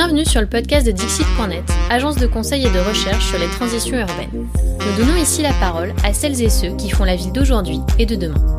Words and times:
Bienvenue 0.00 0.24
sur 0.24 0.40
le 0.40 0.46
podcast 0.46 0.86
de 0.86 0.92
Dixit.net, 0.92 1.64
agence 1.90 2.18
de 2.18 2.28
conseil 2.28 2.64
et 2.64 2.70
de 2.70 2.78
recherche 2.78 3.26
sur 3.30 3.36
les 3.36 3.48
transitions 3.48 3.98
urbaines. 3.98 4.30
Nous 4.54 4.96
donnons 4.96 5.16
ici 5.16 5.42
la 5.42 5.52
parole 5.54 5.92
à 6.04 6.14
celles 6.14 6.40
et 6.40 6.50
ceux 6.50 6.76
qui 6.76 6.88
font 6.88 7.02
la 7.02 7.16
ville 7.16 7.32
d'aujourd'hui 7.32 7.80
et 7.98 8.06
de 8.06 8.14
demain. 8.14 8.58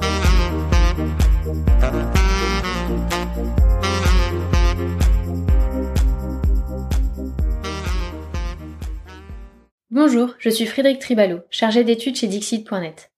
Bonjour, 9.89 10.35
je 10.39 10.49
suis 10.49 10.65
Frédéric 10.65 10.99
Tribalo, 10.99 11.39
chargée 11.49 11.85
d'études 11.85 12.17
chez 12.17 12.27
Dixit.net. 12.27 13.14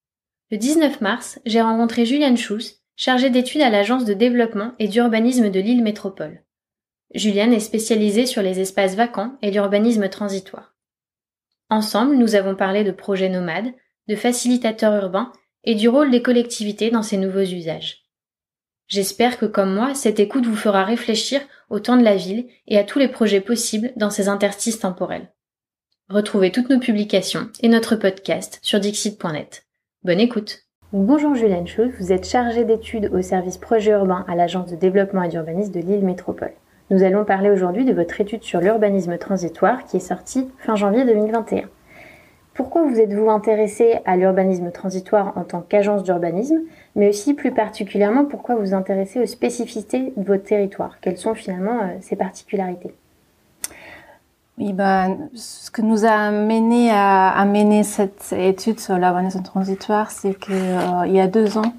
Le 0.52 0.58
19 0.58 1.02
mars, 1.02 1.40
j'ai 1.48 1.62
rencontré 1.64 2.06
Juliane 2.06 2.38
Schuss, 2.38 2.84
chargée 2.96 3.32
d'études 3.32 3.62
à 3.62 3.72
l'agence 3.72 4.06
de 4.06 4.14
développement 4.14 4.74
et 4.78 4.88
d'urbanisme 4.88 5.50
de 5.50 5.60
Lille 5.60 5.82
Métropole. 5.82 6.44
Juliane 7.14 7.54
est 7.54 7.60
spécialisée 7.60 8.26
sur 8.26 8.42
les 8.42 8.60
espaces 8.60 8.96
vacants 8.96 9.36
et 9.42 9.52
l'urbanisme 9.52 10.08
transitoire. 10.08 10.76
Ensemble, 11.70 12.16
nous 12.16 12.36
avons 12.36 12.56
parlé 12.56 12.84
de 12.84 12.92
projets 12.92 13.30
nomades, 13.30 13.74
de 14.08 14.16
facilitateurs 14.16 15.02
urbains 15.04 15.32
et 15.64 15.76
du 15.76 15.90
rôle 15.90 16.12
des 16.12 16.22
collectivités 16.22 16.90
dans 16.90 17.04
ces 17.04 17.18
nouveaux 17.18 17.40
usages. 17.40 18.04
J'espère 18.88 19.38
que 19.38 19.46
comme 19.46 19.74
moi, 19.74 19.94
cette 19.94 20.20
écoute 20.20 20.46
vous 20.46 20.56
fera 20.56 20.84
réfléchir 20.84 21.42
au 21.70 21.80
temps 21.80 21.96
de 21.96 22.04
la 22.04 22.16
ville 22.16 22.48
et 22.68 22.78
à 22.78 22.84
tous 22.84 23.00
les 23.00 23.08
projets 23.08 23.40
possibles 23.40 23.94
dans 23.96 24.10
ces 24.10 24.28
interstices 24.28 24.80
temporels. 24.80 25.32
Retrouvez 26.10 26.52
toutes 26.52 26.70
nos 26.70 26.80
publications 26.80 27.50
et 27.62 27.70
notre 27.70 27.96
podcast 27.96 28.60
sur 28.62 28.82
dixit.net. 28.82 29.66
Bonne 30.04 30.20
écoute. 30.20 30.64
Bonjour 30.92 31.36
Juliane 31.36 31.68
Chose, 31.68 31.92
vous 32.00 32.12
êtes 32.12 32.28
chargée 32.28 32.66
d'études 32.66 33.12
au 33.14 33.22
service 33.22 33.58
projet 33.58 33.92
urbain 33.92 34.26
à 34.28 34.36
l'agence 34.36 34.70
de 34.70 34.76
développement 34.76 35.24
et 35.24 35.30
d'urbanisme 35.30 35.72
de 35.72 35.80
Lille 35.80 36.04
Métropole. 36.04 36.52
Nous 36.92 37.04
allons 37.04 37.24
parler 37.24 37.50
aujourd'hui 37.50 37.86
de 37.86 37.94
votre 37.94 38.20
étude 38.20 38.44
sur 38.44 38.60
l'urbanisme 38.60 39.18
transitoire 39.18 39.86
qui 39.86 39.96
est 39.96 40.02
sortie 40.02 40.50
fin 40.58 40.76
janvier 40.76 41.06
2021. 41.06 41.70
Pourquoi 42.54 42.84
vous 42.84 43.00
êtes-vous 43.00 43.30
intéressé 43.30 44.00
à 44.04 44.18
l'urbanisme 44.18 44.72
transitoire 44.72 45.32
en 45.38 45.46
tant 45.46 45.62
qu'agence 45.62 46.04
d'urbanisme, 46.04 46.60
mais 46.98 47.08
aussi 47.08 47.34
plus 47.34 47.52
particulièrement 47.52 48.26
pourquoi 48.26 48.56
vous 48.56 48.62
vous 48.62 48.74
intéressez 48.74 49.22
aux 49.22 49.26
spécificités 49.26 50.12
de 50.18 50.24
votre 50.26 50.44
territoire? 50.44 50.98
Quelles 51.00 51.18
sont 51.18 51.34
finalement 51.34 51.80
euh, 51.80 51.86
ces 52.02 52.18
particularités? 52.18 52.94
Oui, 54.58 54.74
ben, 54.74 55.30
ce 55.34 55.72
que 55.72 55.82
nous 55.82 56.04
a 56.04 56.30
mené 56.30 56.92
à, 56.92 57.46
mener 57.46 57.84
cette 57.84 58.34
étude 58.38 58.82
sur 58.82 58.98
l'urbanisme 58.98 59.42
transitoire, 59.44 60.12
c'est 60.12 60.34
que 60.34 60.52
euh, 60.52 61.08
y 61.08 61.22
a 61.22 61.28
deux 61.28 61.58
ans, 61.58 61.74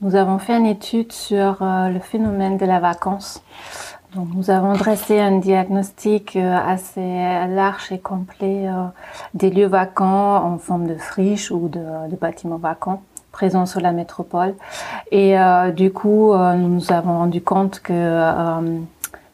nous 0.00 0.16
avons 0.16 0.38
fait 0.38 0.56
une 0.56 0.66
étude 0.66 1.12
sur 1.12 1.62
euh, 1.62 1.90
le 1.90 2.00
phénomène 2.00 2.56
de 2.56 2.66
la 2.66 2.80
vacance 2.80 3.40
donc, 4.14 4.28
nous 4.34 4.50
avons 4.50 4.72
dressé 4.72 5.20
un 5.20 5.38
diagnostic 5.38 6.34
euh, 6.36 6.56
assez 6.56 7.00
large 7.00 7.92
et 7.92 7.98
complet 7.98 8.66
euh, 8.66 8.84
des 9.34 9.50
lieux 9.50 9.66
vacants 9.66 10.36
en 10.36 10.56
forme 10.56 10.86
de 10.86 10.94
friches 10.94 11.50
ou 11.50 11.68
de, 11.68 12.08
de 12.10 12.16
bâtiments 12.16 12.56
vacants 12.56 13.02
présents 13.32 13.66
sur 13.66 13.80
la 13.80 13.92
métropole. 13.92 14.54
Et 15.12 15.38
euh, 15.38 15.72
du 15.72 15.92
coup, 15.92 16.34
nous 16.34 16.68
nous 16.68 16.90
avons 16.90 17.18
rendu 17.18 17.42
compte 17.42 17.80
que 17.80 18.24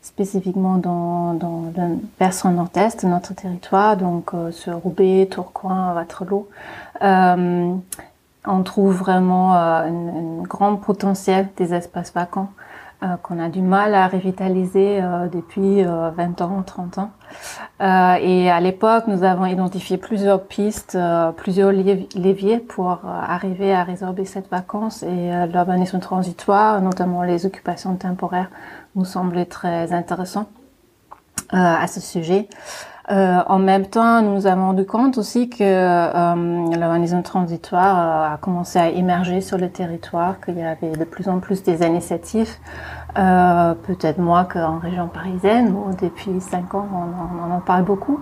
spécifiquement 0.02 0.76
dans, 0.76 1.34
dans 1.34 1.72
le 1.76 1.98
versant 2.18 2.50
nord-est 2.50 3.04
de 3.04 3.08
notre 3.08 3.32
territoire, 3.34 3.96
donc 3.96 4.32
sur 4.50 4.76
Roubaix, 4.78 5.28
Tourcoing, 5.30 5.94
Waterloo, 5.94 6.48
on 7.00 8.62
trouve 8.62 8.94
vraiment 8.94 9.54
un 9.54 10.42
grand 10.42 10.76
potentiel 10.76 11.48
des 11.56 11.72
espaces 11.72 12.12
vacants 12.12 12.50
euh, 13.04 13.16
qu'on 13.22 13.38
a 13.38 13.48
du 13.50 13.60
mal 13.60 13.94
à 13.94 14.08
revitaliser 14.08 15.02
euh, 15.02 15.28
depuis 15.28 15.82
20 15.82 16.40
euh, 16.40 16.44
ans, 16.44 16.62
30 16.62 16.98
ans. 16.98 17.10
et 17.80 18.50
à 18.50 18.60
l'époque, 18.60 19.04
nous 19.08 19.24
avons 19.24 19.44
identifié 19.44 19.98
plusieurs 19.98 20.44
pistes, 20.44 20.96
plusieurs 21.36 21.72
leviers 21.72 22.58
pour 22.58 23.00
arriver 23.04 23.74
à 23.74 23.84
résorber 23.84 24.24
cette 24.24 24.48
vacance 24.50 25.02
et 25.02 25.30
l'urbanisme 25.52 25.98
transitoire, 25.98 26.80
notamment 26.80 27.22
les 27.22 27.46
occupations 27.46 27.96
temporaires, 27.96 28.50
nous 28.94 29.04
semblait 29.04 29.46
très 29.46 29.92
intéressant 29.92 30.48
à 31.50 31.86
ce 31.86 32.00
sujet. 32.00 32.48
Euh, 33.10 33.42
en 33.46 33.58
même 33.58 33.86
temps, 33.86 34.22
nous 34.22 34.46
avons 34.46 34.68
rendu 34.68 34.86
compte 34.86 35.18
aussi 35.18 35.50
que 35.50 35.62
euh, 35.62 36.74
l'urbanisme 36.74 37.22
transitoire 37.22 37.98
euh, 38.30 38.34
a 38.34 38.38
commencé 38.38 38.78
à 38.78 38.88
émerger 38.88 39.42
sur 39.42 39.58
le 39.58 39.68
territoire, 39.68 40.40
qu'il 40.40 40.56
y 40.56 40.62
avait 40.62 40.92
de 40.92 41.04
plus 41.04 41.28
en 41.28 41.38
plus 41.38 41.62
des 41.62 41.86
initiatives, 41.86 42.50
euh, 43.18 43.74
peut-être 43.74 44.18
moins 44.18 44.44
qu'en 44.44 44.78
région 44.78 45.08
parisienne, 45.08 45.74
où 45.74 45.94
depuis 45.94 46.40
cinq 46.40 46.74
ans 46.74 46.88
on, 46.94 47.52
en 47.52 47.60
parle 47.60 47.84
beaucoup, 47.84 48.20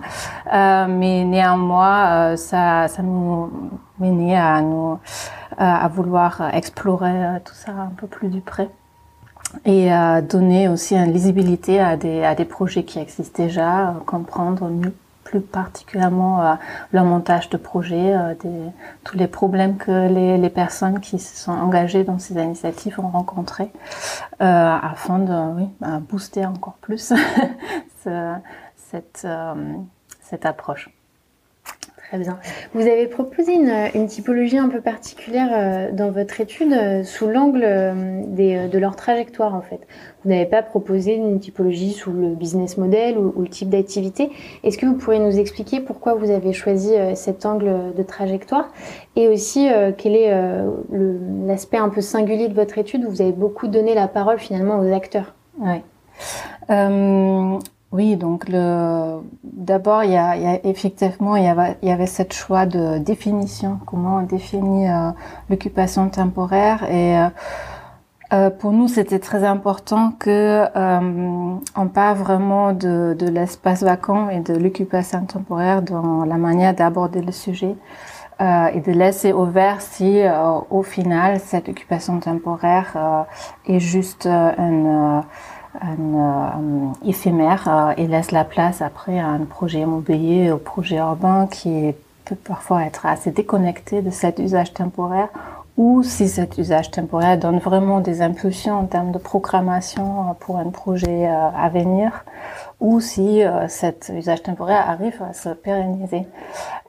euh, 0.52 0.86
mais 0.88 1.24
néanmoins 1.24 2.36
ça, 2.36 2.88
ça 2.88 3.02
nous 3.02 3.50
menait 4.00 4.36
à 4.36 4.60
nous 4.62 4.98
à 5.58 5.86
vouloir 5.88 6.42
explorer 6.54 7.40
tout 7.44 7.54
ça 7.54 7.72
un 7.72 7.92
peu 7.96 8.06
plus 8.06 8.28
du 8.28 8.40
près 8.40 8.68
et 9.64 9.92
euh, 9.92 10.20
donner 10.22 10.68
aussi 10.68 10.96
une 10.96 11.12
lisibilité 11.12 11.80
à 11.80 11.96
des, 11.96 12.24
à 12.24 12.34
des 12.34 12.44
projets 12.44 12.84
qui 12.84 12.98
existent 12.98 13.42
déjà, 13.42 13.90
euh, 13.90 13.92
comprendre 14.06 14.68
mieux 14.68 14.94
plus 15.32 15.40
particulièrement 15.40 16.42
euh, 16.42 16.54
le 16.92 17.02
montage 17.02 17.48
de 17.48 17.56
projets, 17.56 18.14
euh, 18.14 18.34
des, 18.34 18.70
tous 19.04 19.16
les 19.16 19.26
problèmes 19.26 19.78
que 19.78 20.08
les, 20.08 20.36
les, 20.36 20.50
personnes 20.50 21.00
qui 21.00 21.18
se 21.18 21.36
sont 21.36 21.52
engagées 21.52 22.04
dans 22.04 22.18
ces 22.18 22.34
initiatives 22.34 23.00
ont 23.00 23.08
rencontrés, 23.08 23.70
euh, 24.42 24.76
afin 24.82 25.18
de 25.18 25.56
oui, 25.56 25.68
bah, 25.80 26.00
booster 26.06 26.44
encore 26.44 26.74
plus 26.82 27.14
cette, 28.76 29.26
cette 30.20 30.46
approche. 30.46 30.90
Vous 32.74 32.82
avez 32.82 33.06
proposé 33.06 33.54
une, 33.54 34.06
typologie 34.06 34.58
un 34.58 34.68
peu 34.68 34.80
particulière 34.80 35.48
euh, 35.52 35.92
dans 35.92 36.10
votre 36.10 36.40
étude 36.40 36.72
euh, 36.72 37.04
sous 37.04 37.26
l'angle 37.26 37.62
euh, 37.64 38.68
de 38.68 38.78
leur 38.78 38.96
trajectoire 38.96 39.54
en 39.54 39.62
fait. 39.62 39.80
Vous 40.24 40.30
n'avez 40.30 40.46
pas 40.46 40.62
proposé 40.62 41.14
une 41.14 41.40
typologie 41.40 41.92
sous 41.92 42.12
le 42.12 42.34
business 42.34 42.76
model 42.76 43.16
ou, 43.16 43.32
ou 43.36 43.42
le 43.42 43.48
type 43.48 43.70
d'activité. 43.70 44.30
Est-ce 44.62 44.76
que 44.76 44.86
vous 44.86 44.94
pourriez 44.94 45.20
nous 45.20 45.38
expliquer 45.38 45.80
pourquoi 45.80 46.14
vous 46.14 46.30
avez 46.30 46.52
choisi 46.52 46.92
cet 47.14 47.46
angle 47.46 47.94
de 47.96 48.02
trajectoire? 48.02 48.72
Et 49.16 49.28
aussi 49.28 49.68
quel 49.98 50.14
est 50.14 50.32
l'aspect 51.46 51.78
un 51.78 51.88
peu 51.88 52.00
singulier 52.00 52.48
de 52.48 52.54
votre 52.54 52.78
étude 52.78 53.04
où 53.04 53.10
vous 53.10 53.22
avez 53.22 53.32
beaucoup 53.32 53.68
donné 53.68 53.94
la 53.94 54.08
parole 54.08 54.38
finalement 54.38 54.78
aux 54.78 54.92
acteurs? 54.92 55.34
Oui. 55.58 55.82
Euh, 57.92 57.96
oui, 57.96 58.16
donc 58.16 58.48
le 58.48 59.20
d'abord 59.44 60.04
il 60.04 60.12
y 60.12 60.16
a, 60.16 60.36
y 60.36 60.46
a 60.46 60.66
effectivement 60.66 61.36
il 61.36 61.44
y 61.44 61.46
avait 61.46 61.76
y 61.82 61.90
avait 61.90 62.06
cette 62.06 62.32
choix 62.32 62.66
de 62.66 62.98
définition 62.98 63.78
comment 63.86 64.18
on 64.18 64.22
définit 64.22 64.88
euh, 64.88 65.10
l'occupation 65.50 66.08
temporaire. 66.08 66.84
Et 66.90 67.18
euh, 67.18 67.28
euh 68.32 68.50
pour 68.50 68.72
nous 68.72 68.88
c'était 68.88 69.18
très 69.18 69.44
important 69.44 70.12
que 70.18 70.64
euh, 70.74 71.54
on 71.76 71.88
parle 71.88 72.18
vraiment 72.18 72.72
de, 72.72 73.14
de 73.18 73.28
l'espace 73.28 73.82
vacant 73.82 74.30
et 74.30 74.40
de 74.40 74.54
l'occupation 74.54 75.24
temporaire 75.26 75.82
dans 75.82 76.24
la 76.24 76.36
manière 76.36 76.74
d'aborder 76.74 77.22
le 77.22 77.32
sujet 77.32 77.76
et 78.74 78.80
de 78.80 78.90
laisser 78.90 79.32
ouvert 79.32 79.80
si 79.80 80.20
au 80.70 80.82
final 80.82 81.38
cette 81.38 81.68
occupation 81.68 82.18
temporaire 82.18 83.26
est 83.68 83.78
juste 83.78 84.26
une 84.26 85.22
un, 85.80 85.96
euh, 85.96 87.08
éphémère 87.08 87.68
euh, 87.68 87.92
et 87.96 88.06
laisse 88.06 88.30
la 88.30 88.44
place 88.44 88.82
après 88.82 89.18
à 89.18 89.28
un 89.28 89.44
projet 89.44 89.80
immobilier, 89.80 90.50
au 90.50 90.58
projet 90.58 90.96
urbain 90.96 91.46
qui 91.46 91.94
peut 92.24 92.36
parfois 92.36 92.84
être 92.84 93.06
assez 93.06 93.30
déconnecté 93.30 94.02
de 94.02 94.10
cet 94.10 94.38
usage 94.38 94.74
temporaire 94.74 95.28
ou 95.78 96.02
si 96.02 96.28
cet 96.28 96.58
usage 96.58 96.90
temporaire 96.90 97.38
donne 97.38 97.58
vraiment 97.58 98.00
des 98.00 98.20
impulsions 98.20 98.78
en 98.80 98.84
termes 98.84 99.10
de 99.10 99.18
programmation 99.18 100.30
euh, 100.30 100.32
pour 100.38 100.58
un 100.58 100.70
projet 100.70 101.26
à 101.26 101.68
venir, 101.70 102.24
ou 102.80 103.00
si 103.00 103.40
cet 103.68 104.12
usage 104.14 104.42
temporaire 104.42 104.90
arrive 104.90 105.22
à 105.22 105.32
se 105.32 105.48
pérenniser. 105.50 106.26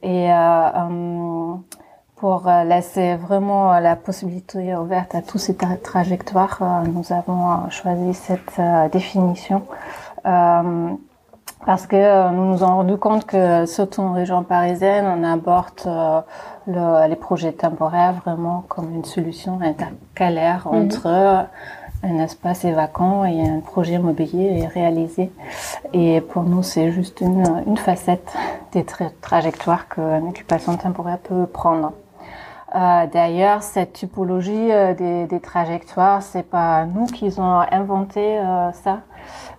Et 0.01 0.27
pour 2.23 2.47
euh, 2.47 2.63
laisser 2.63 3.17
vraiment 3.17 3.73
euh, 3.73 3.81
la 3.81 3.97
possibilité 3.97 4.73
ouverte 4.77 5.13
à 5.13 5.21
toutes 5.21 5.41
ces 5.41 5.57
trajectoires, 5.57 6.57
euh, 6.61 6.87
nous 6.87 7.11
avons 7.11 7.69
choisi 7.69 8.13
cette 8.13 8.61
définition 8.93 9.63
parce 10.23 11.85
que 11.85 12.31
nous 12.31 12.45
nous 12.45 12.63
avons 12.63 12.77
rendu 12.77 12.95
compte 12.95 13.25
que 13.25 13.65
surtout 13.65 13.99
en 13.99 14.13
région 14.13 14.41
parisienne, 14.43 15.05
on 15.05 15.21
aborde 15.25 16.33
les 16.65 17.15
projets 17.17 17.51
temporaires 17.51 18.13
vraiment 18.25 18.63
comme 18.69 18.95
une 18.95 19.03
solution 19.03 19.59
intercalaire 19.61 20.65
mhm. 20.65 20.81
entre 20.81 21.07
un 22.03 22.19
espace 22.19 22.63
vacant 22.63 23.25
et 23.25 23.45
un 23.45 23.59
projet 23.59 23.95
immobilier 23.95 24.65
réalisé. 24.73 25.29
Et 25.91 26.21
pour 26.21 26.43
nous, 26.43 26.63
c'est 26.63 26.91
juste 26.91 27.19
une, 27.19 27.63
une 27.67 27.77
facette 27.77 28.33
des 28.71 28.85
trajectoires 29.21 29.89
qu'une 29.89 30.29
occupation 30.29 30.77
temporaire 30.77 31.17
peut 31.17 31.47
prendre. 31.47 31.91
Euh, 32.75 33.05
D'ailleurs, 33.07 33.61
cette 33.61 33.93
typologie 33.93 34.71
euh, 34.71 35.27
des, 35.27 35.39
trajectoires, 35.39 36.23
c'est 36.23 36.43
pas 36.43 36.85
nous 36.85 37.05
qui 37.05 37.27
avons 37.27 37.59
inventé 37.71 38.39
euh, 38.39 38.71
ça, 38.71 39.01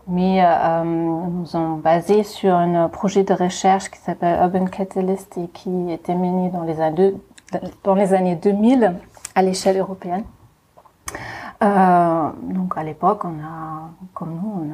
mais 0.08 0.42
nous 0.84 1.46
avons 1.54 1.76
basé 1.76 2.24
sur 2.24 2.54
un 2.54 2.88
projet 2.88 3.22
de 3.22 3.32
recherche 3.32 3.90
qui 3.90 3.98
s'appelle 3.98 4.38
Urban 4.40 4.66
Catalyst 4.66 5.38
et 5.38 5.48
qui 5.48 5.92
était 5.92 6.14
mené 6.14 6.50
dans 6.50 6.62
les 6.62 6.80
années, 6.80 7.14
dans 7.84 7.94
les 7.94 8.12
années 8.12 8.36
2000 8.36 8.94
à 9.34 9.42
l'échelle 9.42 9.78
européenne. 9.78 10.24
Donc 11.60 12.76
à 12.76 12.82
l'époque, 12.82 13.24
on 13.24 13.42
a, 13.42 13.90
comme 14.12 14.34
nous, 14.34 14.70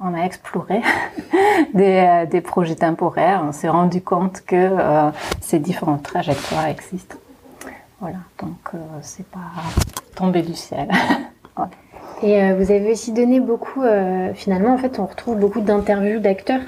on 0.00 0.14
a, 0.14 0.24
exploré 0.24 0.82
des, 1.74 2.40
projets 2.42 2.76
temporaires. 2.76 3.42
On 3.48 3.52
s'est 3.52 3.70
rendu 3.70 4.02
compte 4.02 4.42
que 4.42 4.76
ces 5.40 5.58
différentes 5.58 6.02
trajectoires 6.02 6.66
existent. 6.66 7.16
Voilà, 8.04 8.18
donc 8.38 8.74
euh, 8.74 8.78
c'est 9.00 9.26
pas 9.26 9.38
tombé 10.14 10.42
du 10.42 10.52
ciel. 10.52 10.90
Et 12.22 12.52
vous 12.52 12.70
avez 12.70 12.92
aussi 12.92 13.12
donné 13.12 13.40
beaucoup, 13.40 13.82
finalement, 14.34 14.72
en 14.72 14.78
fait, 14.78 14.98
on 14.98 15.06
retrouve 15.06 15.36
beaucoup 15.36 15.60
d'interviews 15.60 16.20
d'acteurs, 16.20 16.60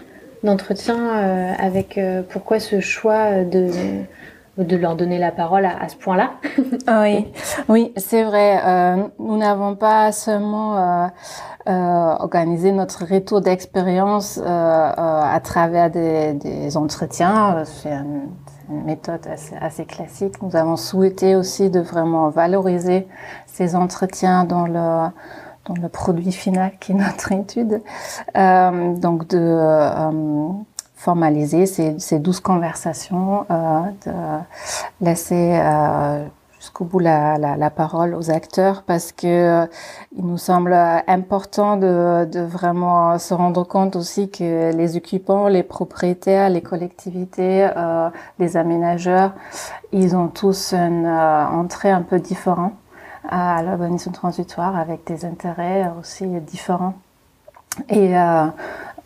d'entretiens 0.43 1.09
avec 1.59 1.99
pourquoi 2.29 2.59
ce 2.59 2.81
choix 2.81 3.45
de 3.45 3.71
de 4.65 4.77
leur 4.77 4.97
donner 4.97 5.19
la 5.19 5.33
parole 5.33 5.67
à, 5.67 5.89
ce 5.89 5.97
point-là. 5.97 6.33
oui, 7.03 7.27
oui, 7.69 7.93
c'est 7.97 8.25
vrai. 8.25 8.61
Euh, 8.65 8.97
nous 9.19 9.37
n'avons 9.37 9.77
pas 9.77 10.13
seulement 10.13 10.77
euh, 10.77 11.07
euh, 11.69 11.73
organisé 12.21 12.73
notre 12.73 13.05
retour 13.05 13.41
d'expérience 13.43 14.39
à 14.39 15.41
travers 15.43 15.91
des, 15.91 16.77
entretiens. 16.77 17.65
C'est 17.65 17.93
une, 18.71 18.85
méthode 18.85 19.27
assez, 19.61 19.85
classique. 19.85 20.43
Nous 20.43 20.57
avons 20.57 20.77
souhaité 20.77 21.37
aussi 21.37 21.71
de 21.71 21.81
vraiment 21.81 22.29
valoriser 22.31 23.07
ces 23.47 23.75
entretiens 23.77 24.45
dans 24.45 24.67
le 24.67 25.11
dans 25.67 25.75
le 25.83 25.89
produit 25.89 26.31
final 26.31 26.73
qui 26.79 26.93
est 26.93 26.95
notre 26.95 27.33
étude. 27.33 27.83
donc 28.35 29.27
de 29.27 30.65
formaliser 30.97 31.67
ces, 31.67 31.99
ces 31.99 32.21
conversations, 32.43 33.47
euh, 33.51 33.83
de 34.07 35.05
laisser 35.05 35.53
euh, 35.53 36.25
jusqu'au 36.67 36.85
bout 36.85 36.99
la, 36.99 37.71
parole 37.71 38.15
aux 38.15 38.31
acteurs 38.31 38.83
parce 38.83 39.13
que 39.13 39.27
euh, 39.27 39.67
il 40.17 40.25
nous 40.27 40.39
semble 40.39 40.73
important 41.07 41.77
de, 41.77 42.41
vraiment 42.41 43.19
se 43.19 43.35
rendre 43.35 43.65
compte 43.65 43.95
aussi 43.95 44.31
que 44.31 44.75
les 44.75 44.97
occupants, 44.97 45.47
les 45.47 45.63
propriétaires, 45.63 46.51
les 46.51 46.63
collectivités, 46.63 47.69
euh, 47.77 48.09
les 48.39 48.57
aménageurs, 48.57 49.33
ils 49.93 50.17
ont 50.17 50.29
tous 50.29 50.73
une 50.73 51.07
euh, 51.07 51.47
entrée 51.47 51.91
un 51.91 52.03
peu 52.03 52.19
différente 52.19 52.73
à 53.29 53.63
l'urbanisme 53.63 54.13
transitoire 54.13 54.77
avec 54.77 55.07
des 55.07 55.25
intérêts 55.25 55.91
aussi 56.01 56.27
différents. 56.41 56.95
Et 57.89 58.17
euh, 58.17 58.47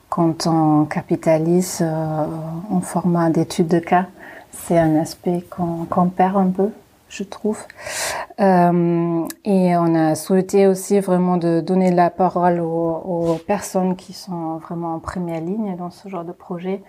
quand 0.08 0.46
on 0.46 0.86
capitalise 0.86 1.80
euh, 1.82 2.26
en 2.70 2.80
format 2.80 3.30
d'étude 3.30 3.68
de 3.68 3.78
cas, 3.78 4.06
c'est 4.52 4.78
un 4.78 4.96
aspect 4.96 5.44
qu'on 5.50 6.08
perd 6.08 6.36
un 6.36 6.50
peu, 6.50 6.70
je 7.10 7.24
trouve. 7.24 7.58
Euh, 8.40 9.26
et 9.44 9.76
on 9.76 9.94
a 9.94 10.14
souhaité 10.14 10.66
aussi 10.66 10.98
vraiment 11.00 11.36
de 11.36 11.60
donner 11.60 11.90
la 11.90 12.08
parole 12.08 12.60
aux, 12.60 13.02
aux, 13.04 13.38
personnes 13.46 13.96
qui 13.96 14.14
sont 14.14 14.56
vraiment 14.56 14.94
en 14.94 14.98
première 14.98 15.40
ligne 15.40 15.76
dans 15.76 15.90
ce 15.90 16.08
genre 16.08 16.24
de 16.24 16.32
projet. 16.32 16.82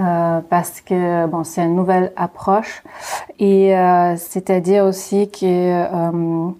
Euh, 0.00 0.40
parce 0.48 0.80
que 0.80 1.26
bon, 1.26 1.44
c'est 1.44 1.62
une 1.62 1.76
nouvelle 1.76 2.12
approche 2.16 2.82
et 3.38 3.76
euh, 3.76 4.16
c'est-à-dire 4.16 4.84
aussi 4.84 5.30
que 5.30 5.44
euh, 5.44 6.50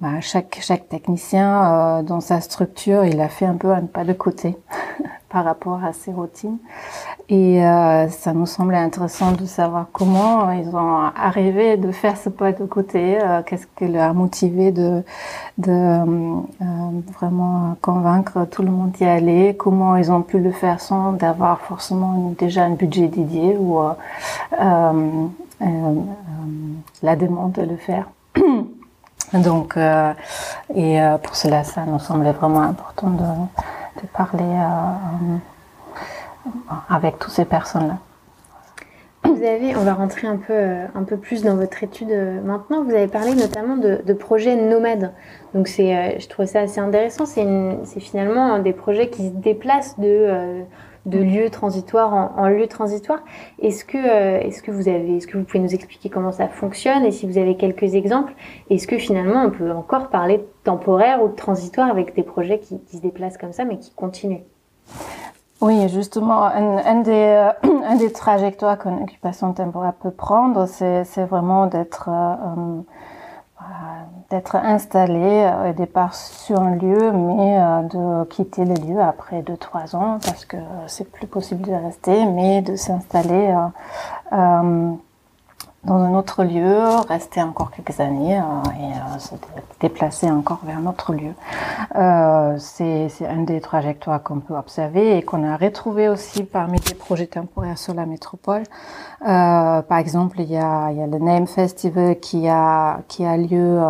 bah, 0.00 0.20
chaque, 0.20 0.58
chaque 0.60 0.88
technicien 0.88 2.00
euh, 2.00 2.02
dans 2.02 2.20
sa 2.20 2.40
structure, 2.40 3.04
il 3.04 3.20
a 3.20 3.28
fait 3.28 3.46
un 3.46 3.54
peu 3.54 3.70
un 3.70 3.82
pas 3.82 4.02
de 4.02 4.12
côté 4.12 4.56
par 5.32 5.44
rapport 5.44 5.82
à 5.82 5.92
ses 5.94 6.12
routines. 6.12 6.58
Et 7.28 7.64
euh, 7.64 8.08
ça 8.10 8.34
nous 8.34 8.44
semblait 8.44 8.76
intéressant 8.76 9.32
de 9.32 9.46
savoir 9.46 9.86
comment 9.92 10.50
ils 10.52 10.68
ont 10.76 11.10
arrivé 11.16 11.78
de 11.78 11.90
faire 11.90 12.18
ce 12.18 12.28
pas 12.28 12.52
de 12.52 12.64
côté, 12.66 13.18
euh, 13.18 13.40
qu'est-ce 13.42 13.66
qui 13.76 13.88
leur 13.88 14.10
a 14.10 14.12
motivé 14.12 14.70
de, 14.70 15.02
euh, 15.66 16.04
vraiment 17.14 17.76
convaincre 17.80 18.46
tout 18.50 18.62
le 18.62 18.70
monde 18.70 18.90
d'y 18.90 19.04
aller, 19.04 19.56
comment 19.56 19.96
ils 19.96 20.12
ont 20.12 20.20
pu 20.22 20.38
le 20.38 20.52
faire 20.52 20.80
sans 20.80 21.12
d'avoir 21.12 21.60
forcément 21.60 22.34
déjà 22.38 22.64
un 22.64 22.74
budget 22.74 23.08
dédié 23.08 23.56
ou 23.56 23.80
la 27.02 27.16
demande 27.16 27.52
de 27.52 27.62
le 27.62 27.76
faire. 27.76 28.10
Donc, 29.32 29.78
et 30.74 31.00
pour 31.22 31.36
cela, 31.36 31.64
ça 31.64 31.86
nous 31.86 31.98
semblait 31.98 32.32
vraiment 32.32 32.60
important 32.60 33.08
de, 33.08 33.24
de 34.00 34.06
parler 34.08 34.44
euh, 34.44 35.36
avec 36.88 37.18
toutes 37.18 37.32
ces 37.32 37.44
personnes-là. 37.44 37.98
Vous 39.24 39.42
avez, 39.44 39.76
on 39.76 39.84
va 39.84 39.94
rentrer 39.94 40.26
un 40.26 40.36
peu, 40.36 40.52
un 40.94 41.04
peu 41.04 41.16
plus 41.16 41.42
dans 41.42 41.56
votre 41.56 41.82
étude 41.82 42.10
maintenant. 42.44 42.82
Vous 42.82 42.90
avez 42.90 43.06
parlé 43.06 43.34
notamment 43.34 43.76
de, 43.76 44.00
de 44.04 44.12
projets 44.12 44.56
nomades. 44.56 45.12
Donc 45.54 45.68
c'est, 45.68 46.18
je 46.18 46.28
trouve 46.28 46.46
ça 46.46 46.60
assez 46.60 46.80
intéressant. 46.80 47.24
C'est 47.24 48.00
finalement 48.00 48.58
des 48.58 48.72
projets 48.72 49.10
qui 49.10 49.28
se 49.28 49.32
déplacent 49.32 49.98
de 49.98 50.64
de 51.06 51.18
lieux 51.18 51.50
transitoires 51.50 52.14
en, 52.14 52.32
en 52.36 52.48
lieux 52.48 52.68
transitoires. 52.68 53.22
Est-ce 53.60 53.84
que, 53.84 53.98
euh, 53.98 54.40
est-ce 54.40 54.62
que 54.62 54.70
vous 54.70 54.88
avez, 54.88 55.16
est-ce 55.16 55.26
que 55.26 55.36
vous 55.36 55.44
pouvez 55.44 55.58
nous 55.58 55.74
expliquer 55.74 56.08
comment 56.08 56.32
ça 56.32 56.48
fonctionne 56.48 57.04
et 57.04 57.10
si 57.10 57.26
vous 57.26 57.38
avez 57.38 57.56
quelques 57.56 57.94
exemples 57.94 58.32
Est-ce 58.70 58.86
que 58.86 58.98
finalement 58.98 59.42
on 59.44 59.50
peut 59.50 59.70
encore 59.72 60.08
parler 60.08 60.38
de 60.38 60.46
temporaire 60.64 61.22
ou 61.22 61.28
de 61.28 61.34
transitoire 61.34 61.88
avec 61.88 62.14
des 62.14 62.22
projets 62.22 62.58
qui, 62.58 62.80
qui 62.80 62.96
se 62.96 63.02
déplacent 63.02 63.38
comme 63.38 63.52
ça 63.52 63.64
mais 63.64 63.78
qui 63.78 63.92
continuent? 63.94 64.42
Oui, 65.60 65.88
justement, 65.88 66.42
un, 66.42 66.78
un, 66.78 67.00
des, 67.02 67.12
euh, 67.12 67.52
un 67.84 67.94
des 67.94 68.10
trajectoires 68.10 68.78
qu'une 68.78 69.00
occupation 69.02 69.52
temporaire 69.52 69.94
peut 69.94 70.10
prendre, 70.10 70.66
c'est 70.66 71.24
vraiment 71.24 71.66
d'être 71.66 72.08
euh, 72.08 72.80
d'être 74.32 74.56
installé 74.56 75.44
euh, 75.44 75.70
au 75.70 75.72
départ 75.74 76.14
sur 76.14 76.58
un 76.58 76.74
lieu, 76.74 77.12
mais 77.12 77.58
euh, 77.58 77.82
de 77.82 78.24
quitter 78.30 78.64
le 78.64 78.74
lieu 78.74 79.00
après 79.00 79.42
deux 79.42 79.58
trois 79.58 79.94
ans 79.94 80.18
parce 80.24 80.46
que 80.46 80.56
c'est 80.86 81.10
plus 81.10 81.26
possible 81.26 81.60
de 81.62 81.72
rester, 81.72 82.24
mais 82.24 82.62
de 82.62 82.74
s'installer 82.74 83.54
euh, 84.32 84.92
dans 85.84 85.96
un 85.96 86.14
autre 86.14 86.44
lieu, 86.44 86.78
rester 87.08 87.42
encore 87.42 87.72
quelques 87.72 87.98
années 87.98 88.38
euh, 88.38 88.42
et 88.78 88.92
euh, 88.92 89.18
se 89.18 89.34
déplacer 89.80 90.30
encore 90.30 90.60
vers 90.64 90.78
un 90.78 90.86
autre 90.86 91.12
lieu. 91.12 91.32
Euh, 91.96 92.56
c'est 92.58 93.08
une 93.20 93.44
des 93.44 93.60
trajectoires 93.60 94.22
qu'on 94.22 94.38
peut 94.38 94.54
observer 94.54 95.16
et 95.16 95.22
qu'on 95.22 95.44
a 95.44 95.56
retrouvé 95.56 96.08
aussi 96.08 96.44
parmi 96.44 96.78
les 96.88 96.94
projets 96.94 97.26
temporaires 97.26 97.78
sur 97.78 97.94
la 97.94 98.06
métropole. 98.06 98.62
Par 99.24 99.98
exemple, 99.98 100.40
il 100.40 100.52
y, 100.52 100.56
a, 100.56 100.92
y 100.92 101.02
a 101.02 101.06
le 101.06 101.18
Name 101.18 101.46
Festival 101.46 102.18
qui 102.20 102.48
a, 102.48 103.00
qui 103.08 103.24
a 103.24 103.36
lieu 103.36 103.80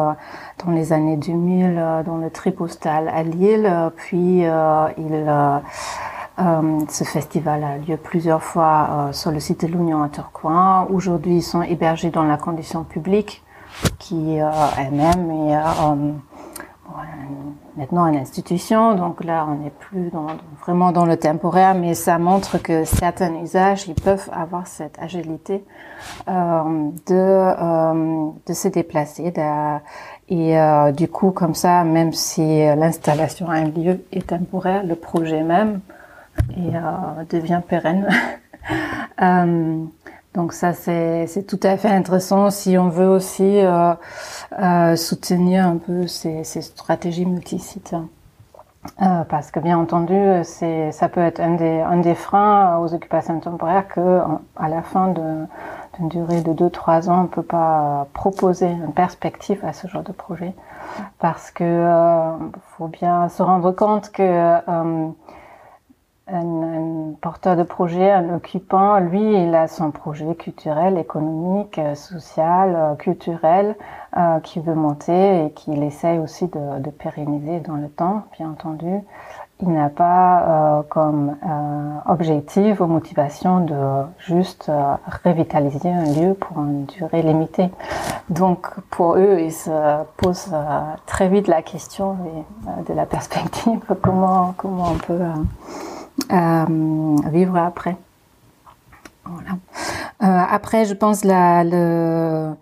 dans 0.65 0.73
les 0.73 0.93
années 0.93 1.17
2000 1.17 2.03
dans 2.07 2.17
le 2.17 2.31
Tripostal 2.31 3.09
à 3.09 3.23
Lille, 3.23 3.71
puis 3.97 4.41
il 4.41 5.27
euh, 6.39 6.81
ce 6.89 7.05
festival 7.05 7.63
a 7.63 7.77
lieu 7.77 7.99
plusieurs 7.99 8.43
fois 8.43 8.89
euh, 8.91 9.13
sur 9.13 9.31
le 9.31 9.39
site 9.39 9.67
de 9.67 9.67
l'Union 9.67 10.03
à. 10.03 10.87
Aujourd'hui, 10.91 11.37
ils 11.37 11.43
sont 11.43 11.63
hébergés 11.63 12.11
dans 12.11 12.23
la 12.23 12.39
condition 12.39 12.85
publique, 12.85 13.43
qui 13.99 14.41
euh, 14.41 14.51
elle-même 14.79 15.31
est 15.31 15.55
maintenant 17.77 18.07
une 18.07 18.17
institution. 18.17 18.95
Donc 18.95 19.23
là, 19.25 19.47
on 19.47 19.63
n'est 19.63 19.71
plus 19.71 20.11
dans, 20.11 20.27
vraiment 20.63 20.91
dans 20.91 21.05
le 21.05 21.19
temporaire, 21.19 21.75
mais 21.75 21.93
ça 21.93 22.19
montre 22.19 22.57
que 22.57 22.85
certains 22.85 23.35
usages, 23.43 23.87
ils 23.89 23.95
peuvent 23.95 24.31
avoir 24.33 24.67
cette 24.67 24.99
agilité 24.99 25.65
de, 26.27 27.13
de 28.47 28.53
se 28.53 28.69
déplacer. 28.69 29.33
et 30.29 30.57
du 30.95 31.09
coup, 31.09 31.31
comme 31.31 31.55
ça, 31.55 31.85
même 31.85 32.13
si 32.13 32.65
l'installation 32.65 33.49
à 33.49 33.55
un 33.55 33.67
lieu 33.67 34.05
est 34.13 34.29
temporaire, 34.29 34.85
le 34.85 34.95
projet 34.95 35.43
même 35.43 35.81
et 36.57 36.77
euh, 36.77 37.25
devient 37.31 37.61
pérenne. 37.67 38.09
euh, 39.23 39.85
donc 40.35 40.53
ça, 40.55 40.73
c'est 40.73 41.47
tout 41.47 41.61
à 41.63 41.77
fait 41.77 41.89
intéressant 41.89 42.51
si 42.51 42.79
on 42.79 42.89
veut 42.89 43.09
aussi 43.09 43.61
euh, 43.61 44.97
soutenir 44.97 45.67
un 45.67 45.77
peu 45.77 46.07
ces, 46.07 46.43
ces 46.45 46.63
stratégies 46.63 47.27
multisites. 47.27 47.95
Euh, 49.01 49.23
parce 49.29 49.53
que 49.53 49.61
bien 49.61 49.79
entendu, 49.79 50.19
c'est, 50.43 50.91
ça 50.91 51.09
peut 51.09 51.21
être 51.21 51.39
un 51.39 51.55
des, 51.55 51.81
un 51.81 51.99
des 51.99 52.17
freins 52.17 52.79
aux 52.79 52.93
occupations 52.93 53.39
temporaires 53.39 53.87
que, 53.87 54.21
à 54.57 54.69
la 54.69 54.83
fin 54.83 55.09
d'une 55.09 56.09
durée 56.09 56.41
de 56.41 56.53
2-3 56.53 57.09
ans, 57.09 57.21
on 57.21 57.23
ne 57.25 57.29
peut 57.29 57.45
pas 57.45 58.09
proposer 58.13 58.71
une 58.71 58.93
perspective 58.93 59.65
à 59.65 59.73
ce 59.73 59.87
genre 59.87 60.03
de 60.03 60.11
projet, 60.11 60.53
parce 61.21 61.53
que 61.53 62.35
faut 62.77 62.89
bien 62.89 63.29
se 63.29 63.43
rendre 63.43 63.71
compte 63.71 64.11
que 64.11 64.59
un, 66.33 67.15
porteur 67.21 67.57
de 67.57 67.63
projet, 67.63 68.11
un 68.11 68.35
occupant, 68.35 68.99
lui, 68.99 69.43
il 69.45 69.55
a 69.55 69.69
son 69.69 69.91
projet 69.91 70.35
culturel, 70.35 70.99
économique, 70.99 71.79
euh, 71.79 71.95
social, 71.95 72.75
euh, 72.75 72.95
culturel, 72.95 73.77
euh, 74.17 74.41
qui 74.41 74.61
veut 74.61 74.75
monter 74.75 75.47
et 75.47 75.51
qu'il 75.53 75.83
essaye 75.83 76.19
aussi 76.19 76.47
de, 76.49 76.91
pérenniser 76.91 77.61
dans 77.61 77.77
le 77.77 77.89
temps, 77.89 78.25
bien 78.39 78.51
entendu. 78.51 79.01
Il 79.61 79.73
n'a 79.73 79.91
pas 79.91 80.43
euh, 80.43 80.83
comme 80.89 81.37
objectif 82.07 82.81
ou 82.81 82.87
motivation 82.87 83.61
de 83.61 83.77
juste 84.19 84.73
revitaliser 85.25 85.89
un 85.89 86.05
lieu 86.05 86.35
pour 86.35 86.59
une 86.59 86.85
durée 86.87 87.23
limitée. 87.23 87.71
Donc 88.29 88.69
pour 88.91 89.17
eux, 89.17 89.39
ils 89.41 89.53
se 89.53 89.71
posent 90.17 90.53
très 91.07 91.29
vite 91.29 91.47
la 91.47 91.63
question 91.63 92.17
de 92.89 92.93
la 92.93 93.07
perspective, 93.07 93.81
comment, 94.03 94.53
comment 94.57 94.89
on 94.91 94.99
peut 94.99 95.21
euh, 96.33 97.17
vivre 97.31 97.57
après. 97.57 97.97
Voilà. 99.25 99.51
Euh, 100.23 100.47
après, 100.51 100.85
je 100.85 100.95
pense 100.95 101.25
la, 101.25 101.63
le, 101.65 102.55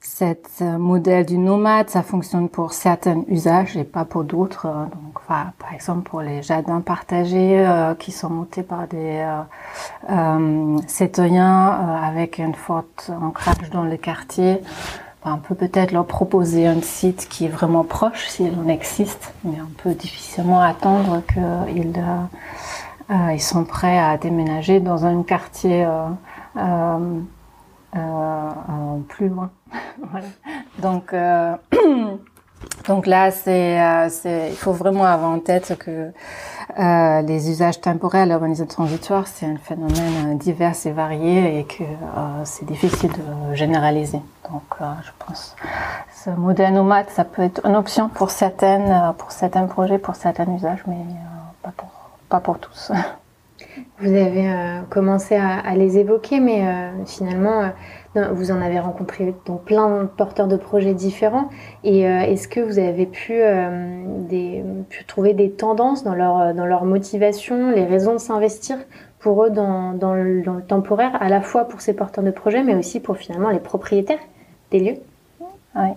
cette 0.00 0.60
modèle 0.60 1.26
du 1.26 1.38
nomade, 1.38 1.90
ça 1.90 2.02
fonctionne 2.02 2.48
pour 2.48 2.72
certains 2.72 3.22
usages 3.28 3.76
et 3.76 3.84
pas 3.84 4.04
pour 4.04 4.24
d'autres. 4.24 4.66
Donc, 4.66 5.20
par 5.26 5.72
exemple, 5.72 6.08
pour 6.08 6.22
les 6.22 6.42
jardins 6.42 6.80
partagés 6.80 7.64
euh, 7.66 7.94
qui 7.94 8.12
sont 8.12 8.30
montés 8.30 8.62
par 8.62 8.86
des 8.88 9.24
citoyens 10.86 11.68
avec 12.02 12.38
une 12.38 12.54
forte 12.54 13.10
ancrage 13.20 13.70
dans 13.70 13.84
le 13.84 13.96
quartier, 13.96 14.60
on 15.24 15.36
peut 15.36 15.54
peut-être 15.54 15.92
leur 15.92 16.06
proposer 16.06 16.66
un 16.66 16.80
site 16.82 17.28
qui 17.28 17.44
est 17.44 17.48
vraiment 17.48 17.84
proche, 17.84 18.26
s'il 18.28 18.58
en 18.58 18.68
existe, 18.68 19.32
mais 19.44 19.58
on 19.60 19.82
peut 19.82 19.94
difficilement 19.94 20.60
attendre 20.60 21.22
qu'ils 21.32 21.92
ils 23.32 23.40
sont 23.40 23.64
prêts 23.64 23.98
à 23.98 24.16
déménager 24.16 24.80
dans 24.80 25.04
un 25.04 25.22
quartier 25.22 25.84
euh, 25.84 26.08
euh, 27.96 28.98
plus 29.08 29.28
loin. 29.28 29.50
Donc, 30.78 31.14
donc 32.88 33.06
là, 33.06 33.30
c'est, 33.30 33.78
il 34.50 34.56
faut 34.56 34.72
vraiment 34.72 35.04
avoir 35.04 35.30
en 35.30 35.38
tête 35.38 35.76
que 35.78 36.12
euh, 36.78 37.20
les 37.22 37.50
usages 37.50 37.80
temporaires, 37.80 38.24
l'urbanisation 38.24 38.84
transitoire, 38.84 39.26
c'est 39.26 39.44
un 39.44 39.56
phénomène 39.56 40.38
divers 40.38 40.74
et 40.86 40.90
varié 40.90 41.58
et 41.58 41.64
que 41.64 41.82
euh, 41.82 42.44
c'est 42.44 42.64
difficile 42.64 43.10
de 43.12 43.54
généraliser. 43.54 44.20
Donc, 44.50 44.62
euh, 44.80 44.84
je 45.02 45.10
pense 45.24 45.54
ce 46.24 46.30
modèle 46.30 46.72
nomade, 46.72 47.10
ça 47.10 47.24
peut 47.24 47.42
être 47.42 47.60
une 47.66 47.76
option 47.76 48.08
pour 48.08 48.30
certaines, 48.30 49.12
pour 49.18 49.32
certains 49.32 49.66
projets, 49.66 49.98
pour 49.98 50.14
certains 50.14 50.46
usages, 50.54 50.82
mais 50.86 51.04
pas 51.62 51.72
pour 51.76 51.88
pas 52.32 52.40
pour 52.40 52.58
tous. 52.58 52.90
Vous 54.00 54.08
avez 54.08 54.50
euh, 54.50 54.80
commencé 54.90 55.36
à, 55.36 55.58
à, 55.58 55.74
les 55.76 55.98
évoquer, 55.98 56.40
mais 56.40 56.66
euh, 56.66 57.04
finalement, 57.06 57.70
euh, 58.16 58.28
vous 58.32 58.50
en 58.50 58.60
avez 58.60 58.80
rencontré 58.80 59.34
donc 59.46 59.64
plein 59.64 60.02
de 60.02 60.06
porteurs 60.06 60.48
de 60.48 60.56
projets 60.56 60.94
différents. 60.94 61.48
Et 61.84 62.00
est-ce 62.00 62.48
que 62.48 62.60
vous 62.60 62.78
avez 62.78 63.06
pu, 63.06 63.34
des, 64.28 64.64
pu, 64.90 65.04
trouver 65.04 65.32
des 65.34 65.52
tendances 65.52 66.04
dans 66.04 66.14
leur, 66.14 66.52
dans 66.54 66.66
leur 66.66 66.84
motivation, 66.84 67.70
les 67.70 67.84
raisons 67.84 68.14
de 68.14 68.18
s'investir 68.18 68.76
pour 69.20 69.44
eux 69.44 69.50
dans, 69.50 69.92
dans, 69.92 70.14
le, 70.14 70.42
dans, 70.42 70.54
le, 70.54 70.62
temporaire, 70.62 71.16
à 71.22 71.28
la 71.28 71.40
fois 71.40 71.66
pour 71.66 71.80
ces 71.80 71.94
porteurs 71.94 72.24
de 72.24 72.32
projets, 72.32 72.64
mais 72.64 72.74
aussi 72.74 72.98
pour 73.00 73.16
finalement 73.16 73.50
les 73.50 73.60
propriétaires 73.60 74.20
des 74.70 74.80
lieux? 74.80 74.98
Oui. 75.76 75.92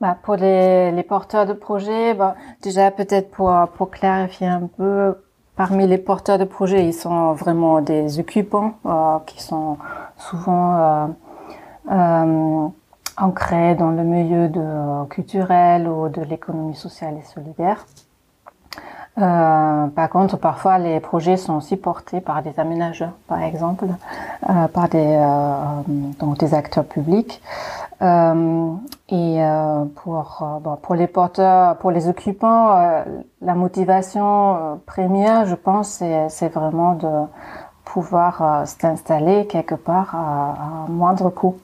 Bah, 0.00 0.16
pour 0.22 0.36
les, 0.36 0.90
les, 0.92 1.02
porteurs 1.02 1.46
de 1.46 1.52
projets, 1.52 2.14
bah, 2.14 2.34
déjà 2.62 2.90
peut-être 2.90 3.30
pour, 3.30 3.52
pour 3.76 3.90
clarifier 3.90 4.48
un 4.48 4.68
peu, 4.76 5.16
parmi 5.56 5.86
les 5.86 5.98
porteurs 5.98 6.38
de 6.38 6.44
projets, 6.44 6.86
ils 6.86 6.92
sont 6.94 7.32
vraiment 7.32 7.80
des 7.80 8.18
occupants 8.18 8.74
euh, 8.86 9.18
qui 9.26 9.42
sont 9.42 9.78
souvent 10.18 10.74
euh, 10.76 11.06
euh, 11.92 12.68
ancrés 13.16 13.74
dans 13.76 13.90
le 13.90 14.02
milieu 14.02 14.48
de, 14.48 15.06
culturel 15.08 15.88
ou 15.88 16.08
de 16.08 16.22
l'économie 16.22 16.74
sociale 16.74 17.14
et 17.18 17.24
solidaire. 17.24 17.86
Euh, 19.16 19.86
par 19.86 20.08
contre, 20.10 20.36
parfois, 20.36 20.78
les 20.78 20.98
projets 20.98 21.36
sont 21.36 21.54
aussi 21.54 21.76
portés 21.76 22.20
par 22.20 22.42
des 22.42 22.58
aménageurs, 22.58 23.12
par 23.28 23.42
exemple, 23.42 23.86
euh, 24.50 24.66
par 24.66 24.88
des, 24.88 25.16
euh, 25.16 25.82
donc 26.18 26.38
des 26.38 26.52
acteurs 26.52 26.84
publics. 26.84 27.40
Euh, 28.02 28.74
et 29.08 29.42
euh, 29.42 29.84
pour, 29.96 30.42
euh, 30.42 30.58
bon, 30.60 30.76
pour 30.76 30.94
les 30.94 31.06
porteurs, 31.06 31.76
pour 31.78 31.90
les 31.90 32.08
occupants, 32.08 33.04
la 33.40 33.54
motivation 33.54 34.80
première, 34.86 35.46
je 35.46 35.54
pense, 35.54 36.02
c'est 36.28 36.48
vraiment 36.48 36.94
de 36.94 37.26
pouvoir 37.84 38.66
s'installer 38.66 39.46
quelque 39.46 39.74
part 39.74 40.14
à, 40.14 40.86
moindre 40.88 41.30
coût. 41.30 41.56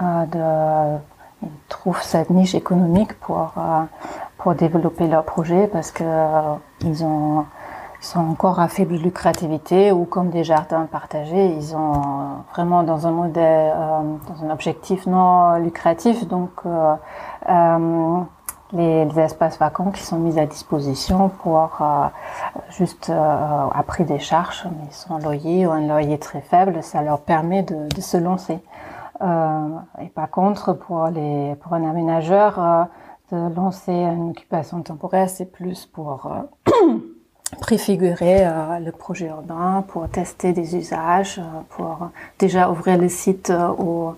de, 0.00 0.96
ils 1.42 1.48
trouvent 1.68 2.02
cette 2.02 2.30
niche 2.30 2.54
économique 2.54 3.18
pour 3.20 3.52
pour 4.38 4.54
développer 4.54 5.06
leur 5.06 5.24
projet 5.24 5.66
parce 5.66 5.90
que 5.90 6.04
ils 6.82 7.04
ont 7.04 7.44
sont 8.00 8.20
encore 8.20 8.60
à 8.60 8.68
faible 8.68 8.94
lucrativité 8.94 9.92
ou 9.92 10.04
comme 10.04 10.30
des 10.30 10.44
jardins 10.44 10.86
partagés, 10.86 11.54
ils 11.54 11.76
ont 11.76 12.42
vraiment 12.52 12.82
dans 12.82 13.06
un 13.06 13.10
modèle, 13.10 13.72
euh, 13.74 14.00
dans 14.28 14.44
un 14.44 14.50
objectif 14.50 15.06
non 15.06 15.56
lucratif, 15.56 16.26
donc 16.26 16.50
euh, 16.66 16.94
euh 17.48 18.20
les, 18.72 19.18
espaces 19.18 19.58
vacants 19.58 19.90
qui 19.90 20.00
sont 20.00 20.18
mis 20.20 20.38
à 20.38 20.46
disposition 20.46 21.28
pour 21.28 21.78
euh, 21.80 22.06
juste 22.68 23.10
euh, 23.10 23.66
à 23.74 23.82
prix 23.82 24.04
des 24.04 24.20
charges, 24.20 24.64
mais 24.78 24.86
sans 24.92 25.18
loyer 25.18 25.66
ou 25.66 25.72
un 25.72 25.80
loyer 25.88 26.18
très 26.18 26.40
faible, 26.40 26.80
ça 26.84 27.02
leur 27.02 27.22
permet 27.22 27.64
de, 27.64 27.88
de 27.92 28.00
se 28.00 28.16
lancer. 28.16 28.60
et 29.20 30.08
par 30.14 30.30
contre, 30.30 30.72
pour 30.72 31.08
les 31.08 31.56
pour 31.56 31.72
un 31.74 31.82
aménageur 31.82 32.88
de 33.32 33.54
lancer 33.54 33.92
une 33.92 34.30
occupation 34.30 34.82
temporaire, 34.82 35.28
c'est 35.28 35.50
plus 35.50 35.86
pour 35.86 36.26
euh, 36.26 36.96
préfigurer 37.60 38.46
euh, 38.46 38.78
le 38.78 38.92
projet 38.92 39.26
urbain, 39.26 39.84
pour 39.88 40.08
tester 40.08 40.52
des 40.52 40.76
usages, 40.76 41.38
euh, 41.38 41.60
pour 41.70 42.10
déjà 42.38 42.70
ouvrir 42.70 42.98
le 42.98 43.08
site 43.08 43.52
aux 43.78 44.14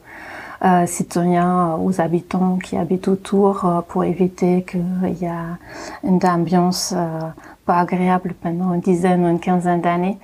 citoyens, 0.87 1.75
aux 1.83 2.01
habitants 2.01 2.57
qui 2.63 2.77
habitent 2.77 3.09
autour, 3.09 3.83
pour 3.89 4.05
éviter 4.05 4.63
qu'il 4.63 5.19
y 5.21 5.27
a 5.27 5.59
une 6.05 6.25
ambiance 6.25 6.95
pas 7.65 7.79
agréable 7.79 8.35
pendant 8.41 8.75
une 8.75 8.81
dizaine 8.81 9.25
ou 9.25 9.29
une 9.29 9.41
quinzaine 9.41 9.81
d'années. 9.81 10.19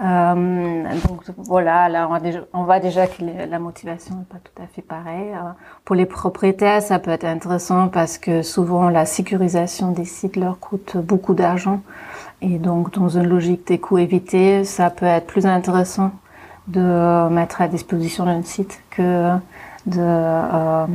Euh, 0.00 0.84
donc 1.08 1.22
voilà, 1.36 1.88
là 1.88 2.08
on, 2.10 2.18
déjà, 2.18 2.40
on 2.52 2.64
voit 2.64 2.80
déjà 2.80 3.06
que 3.06 3.22
la 3.22 3.58
motivation 3.58 4.16
n'est 4.16 4.24
pas 4.24 4.38
tout 4.42 4.62
à 4.62 4.66
fait 4.66 4.82
pareille. 4.82 5.32
Euh, 5.32 5.50
pour 5.84 5.94
les 5.94 6.06
propriétaires, 6.06 6.82
ça 6.82 6.98
peut 6.98 7.10
être 7.10 7.24
intéressant 7.24 7.88
parce 7.88 8.18
que 8.18 8.42
souvent 8.42 8.90
la 8.90 9.06
sécurisation 9.06 9.92
des 9.92 10.04
sites 10.04 10.36
leur 10.36 10.58
coûte 10.58 10.96
beaucoup 10.96 11.34
d'argent. 11.34 11.80
Et 12.42 12.58
donc 12.58 12.92
dans 12.92 13.08
une 13.08 13.26
logique 13.26 13.66
des 13.66 13.78
coûts 13.78 13.98
évités, 13.98 14.64
ça 14.64 14.90
peut 14.90 15.06
être 15.06 15.26
plus 15.26 15.46
intéressant 15.46 16.12
de 16.68 17.28
mettre 17.28 17.60
à 17.60 17.68
disposition 17.68 18.26
un 18.26 18.42
site 18.42 18.82
que 18.90 19.32
de, 19.86 19.98
euh, 19.98 20.86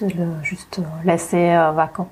de 0.00 0.06
le 0.06 0.42
juste 0.42 0.80
laisser 1.04 1.50
euh, 1.50 1.72
vacant. 1.72 2.08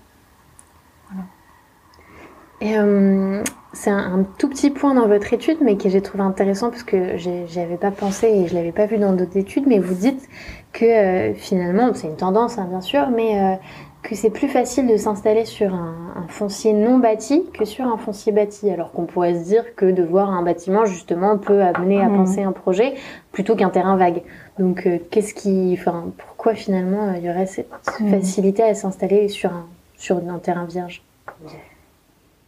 Et 2.61 2.79
euh, 2.79 3.43
c'est 3.73 3.91
un, 3.91 4.27
tout 4.39 4.49
petit 4.49 4.71
point 4.71 4.95
dans 4.95 5.07
votre 5.07 5.33
étude, 5.33 5.59
mais 5.63 5.77
que 5.77 5.89
j'ai 5.89 6.03
trouvé 6.03 6.23
intéressant 6.23 6.71
parce 6.71 6.83
que 6.83 7.17
j'y 7.17 7.61
avais 7.61 7.79
pas 7.79 7.91
pensé 7.91 8.27
et 8.27 8.49
je 8.49 8.55
l'avais 8.55 8.73
pas 8.73 8.87
vu 8.87 8.99
dans 8.99 9.13
d'autres 9.15 9.39
études. 9.39 9.67
Mais 9.67 9.79
vous 9.79 9.95
dites 9.95 10.29
que 10.73 10.85
euh, 10.85 11.35
finalement, 11.35 11.93
c'est 11.95 12.09
une 12.09 12.17
tendance 12.17 12.59
hein, 12.59 12.67
bien 12.69 12.83
sûr, 12.83 13.09
mais 13.11 13.41
euh, 13.41 13.57
que 14.03 14.15
c'est 14.15 14.31
plus 14.31 14.49
facile 14.49 14.87
de 14.87 14.97
s'installer 14.97 15.45
sur 15.45 15.75
un, 15.75 16.15
un, 16.17 16.29
foncier 16.29 16.73
non 16.73 16.99
bâti 16.99 17.45
que 17.53 17.65
sur 17.65 17.87
un 17.87 17.97
foncier 17.97 18.33
bâti. 18.33 18.71
Alors 18.71 18.93
qu'on 18.93 19.07
pourrait 19.07 19.35
se 19.35 19.45
dire 19.45 19.75
que 19.75 19.91
de 19.91 20.03
voir 20.03 20.31
un 20.31 20.43
bâtiment 20.43 20.85
justement 20.85 21.39
peut 21.39 21.63
amener 21.63 22.01
à 22.01 22.09
mmh. 22.09 22.17
penser 22.17 22.43
un 22.43 22.53
projet 22.53 22.95
plutôt 23.33 23.57
qu'un 23.57 23.71
terrain 23.71 23.97
vague. 23.97 24.23
Donc 24.59 24.87
euh, 24.87 24.99
qu'est-ce 25.11 25.35
qui, 25.35 25.77
enfin, 25.79 26.13
pourquoi 26.17 26.55
finalement 26.55 27.13
il 27.15 27.25
y 27.25 27.31
aurait 27.31 27.47
cette 27.47 27.71
mmh. 28.01 28.11
facilité 28.11 28.63
à 28.63 28.75
s'installer 28.75 29.29
sur 29.29 29.53
un 29.53 29.67
sur 30.01 30.17
un 30.17 30.39
terrain 30.39 30.65
vierge? 30.65 31.03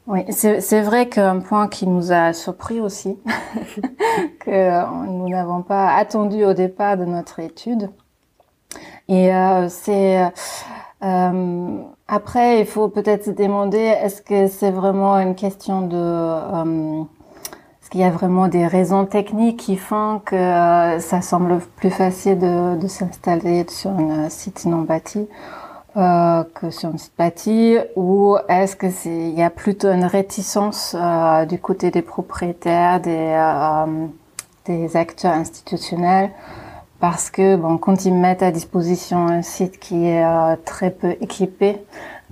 Oui, 0.09 0.25
c'est 0.31 0.81
vrai 0.81 1.09
qu'un 1.09 1.39
point 1.39 1.69
qui 1.69 1.87
nous 1.87 2.11
a 2.11 2.33
surpris 2.33 2.81
aussi, 2.81 3.17
que 4.41 5.07
nous 5.07 5.29
n'avons 5.29 5.63
pas 5.63 5.95
attendu 5.95 6.45
au 6.45 6.55
départ 6.55 6.97
de 6.97 7.05
notre 7.05 7.39
étude. 7.39 7.89
Et 9.09 9.33
euh, 9.33 9.69
c'est 9.69 10.33
euh, 11.03 11.83
après, 12.07 12.61
il 12.61 12.67
faut 12.67 12.89
peut-être 12.89 13.25
se 13.25 13.31
demander 13.31 13.79
est-ce 13.79 14.23
que 14.23 14.47
c'est 14.47 14.71
vraiment 14.71 15.19
une 15.19 15.35
question 15.35 15.83
de 15.83 15.97
euh, 15.97 17.03
est-ce 17.81 17.91
qu'il 17.91 18.01
y 18.01 18.05
a 18.05 18.11
vraiment 18.11 18.47
des 18.49 18.67
raisons 18.67 19.05
techniques 19.05 19.59
qui 19.59 19.77
font 19.77 20.21
que 20.25 20.37
euh, 20.37 21.01
ça 21.01 21.21
semble 21.21 21.59
plus 21.77 21.91
facile 21.91 22.39
de, 22.39 22.87
s'installer 22.87 23.67
sur 23.69 23.91
un 23.91 24.29
site 24.29 24.65
non 24.65 24.83
bâti 24.83 25.27
que 25.95 26.71
sur 26.71 26.91
une 26.91 26.99
site 26.99 27.13
bâti 27.19 27.77
ou 27.97 28.37
est-ce 28.49 28.77
que 28.77 28.89
c'est 28.91 29.11
il 29.11 29.35
y 29.39 29.43
a 29.43 29.51
plutôt 29.51 29.91
une 29.91 30.07
réticence 30.07 30.97
du 31.49 31.59
côté 31.59 31.91
des 31.91 32.01
propriétaires, 32.01 32.99
des 33.01 34.97
acteurs 34.97 35.35
institutionnels 35.35 36.31
parce 37.03 37.31
que 37.31 37.57
bon 37.57 37.79
quand 37.79 38.05
ils 38.05 38.15
mettent 38.15 38.45
à 38.45 38.53
disposition 38.53 39.27
un 39.27 39.43
site 39.43 39.81
qui 39.81 40.07
est 40.07 40.25
euh, 40.25 40.55
très 40.65 40.93
peu 40.93 41.17
équipé 41.21 41.85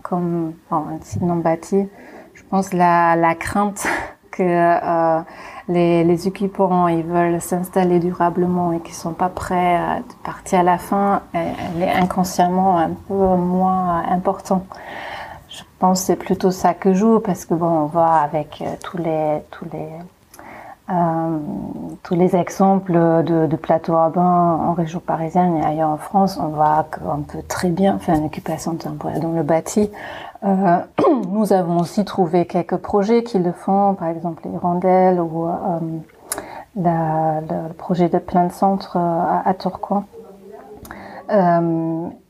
comme 0.03 0.53
bon, 0.71 0.77
un 0.77 1.01
site 1.03 1.23
non 1.23 1.37
bâti, 1.37 1.89
je 2.35 2.43
pense 2.49 2.73
la 2.73 3.17
la 3.17 3.35
crainte 3.35 3.89
que 4.31 4.45
euh, 4.45 5.21
les, 5.67 6.05
les 6.05 6.29
occupants 6.29 6.87
ils 6.87 7.03
veulent 7.03 7.41
s'installer 7.41 7.99
durablement 7.99 8.73
et 8.73 8.79
qu'ils 8.79 8.95
sont 8.95 9.13
pas 9.13 9.29
prêts 9.29 9.75
à 9.75 9.99
partir 10.23 10.61
à 10.61 10.63
la 10.63 10.79
fin, 10.79 11.23
elle 11.33 11.83
est 11.83 11.91
inconsciemment 11.91 12.79
un 12.79 12.91
peu 12.91 13.15
moins 13.15 14.05
important. 14.09 14.65
Je 15.49 15.63
pense 15.81 16.03
que 16.03 16.07
c'est 16.07 16.17
plutôt 16.17 16.53
ça 16.53 16.75
que 16.75 16.95
joue 16.95 17.19
parce 17.19 17.45
que 17.45 17.55
bon, 17.55 17.67
on 17.67 17.87
voit 17.87 18.19
avec 18.19 18.63
euh, 18.63 18.77
tous 18.81 18.99
les 18.99 19.43
tous 19.51 19.65
les 19.73 19.89
euh, 20.91 21.39
tous 22.03 22.15
les 22.15 22.35
exemples 22.35 22.93
de, 22.93 23.47
de 23.47 23.57
plateaux 23.57 23.93
urbains 23.93 24.59
en 24.61 24.73
région 24.73 24.99
parisienne 24.99 25.57
et 25.57 25.65
ailleurs 25.65 25.91
en 25.91 25.97
France, 25.99 26.37
on 26.43 26.49
voit 26.49 26.87
qu'on 26.91 27.23
peut 27.23 27.43
très 27.47 27.69
bien 27.69 27.99
faire 28.01 28.17
une 28.17 28.25
occupation 28.25 28.75
temporaire 28.75 29.21
dans 29.21 29.31
le 29.31 29.45
bâti. 29.45 29.89
Euh, 30.43 30.79
nous 31.29 31.53
avons 31.53 31.79
aussi 31.79 32.05
trouvé 32.05 32.45
quelques 32.45 32.77
projets 32.77 33.23
qui 33.23 33.39
le 33.39 33.53
font, 33.53 33.95
par 33.95 34.09
exemple 34.09 34.43
les 34.51 34.59
rondelles 34.59 35.21
ou 35.21 35.47
euh, 35.47 35.79
le 36.75 37.73
projet 37.75 38.09
de 38.09 38.19
plein 38.19 38.47
de 38.47 38.53
centres 38.53 38.97
à, 38.97 39.49
à 39.49 39.55
Tourcoing. 39.55 40.07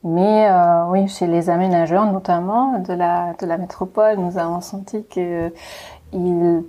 Mais 0.03 0.51
oui, 0.89 1.07
chez 1.07 1.25
les 1.25 1.49
aménageurs 1.49 2.05
notamment 2.11 2.77
de 2.77 2.93
la 2.93 3.57
métropole, 3.57 4.17
nous 4.17 4.37
avons 4.37 4.61
senti 4.61 5.03
que 5.07 5.51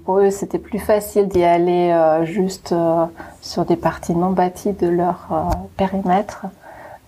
pour 0.05 0.19
eux, 0.19 0.31
c'était 0.31 0.59
plus 0.59 0.79
facile 0.79 1.29
d'y 1.29 1.43
aller 1.43 1.91
euh, 1.91 2.25
juste 2.25 2.73
euh, 2.73 3.07
sur 3.41 3.65
des 3.65 3.77
parties 3.77 4.15
non 4.15 4.31
bâties 4.31 4.73
de 4.73 4.87
leur 4.87 5.29
euh, 5.33 5.43
périmètre 5.77 6.47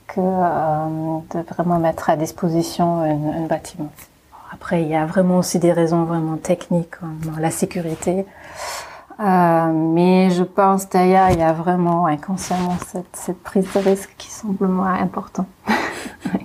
que 0.08 0.20
de 0.20 1.40
vraiment 1.54 1.78
mettre 1.78 2.10
à 2.10 2.16
disposition 2.16 3.00
un, 3.00 3.46
bâtiment. 3.46 3.90
Après, 4.52 4.82
il 4.82 4.88
y 4.88 4.94
a 4.94 5.06
vraiment 5.06 5.38
aussi 5.38 5.58
des 5.58 5.72
raisons 5.72 6.04
vraiment 6.04 6.36
techniques, 6.36 6.90
comme 7.00 7.18
la 7.40 7.50
sécurité. 7.50 8.24
mais 9.18 10.30
je 10.30 10.44
pense 10.44 10.88
d'ailleurs, 10.88 11.30
il 11.30 11.38
y 11.38 11.42
a 11.42 11.52
vraiment 11.52 12.06
inconsciemment 12.06 12.76
cette, 12.86 13.16
cette 13.16 13.42
prise 13.42 13.66
de 13.72 13.80
risque 13.80 14.14
qui 14.16 14.30
semble 14.30 14.68
moins 14.68 14.94
importante. 14.94 15.48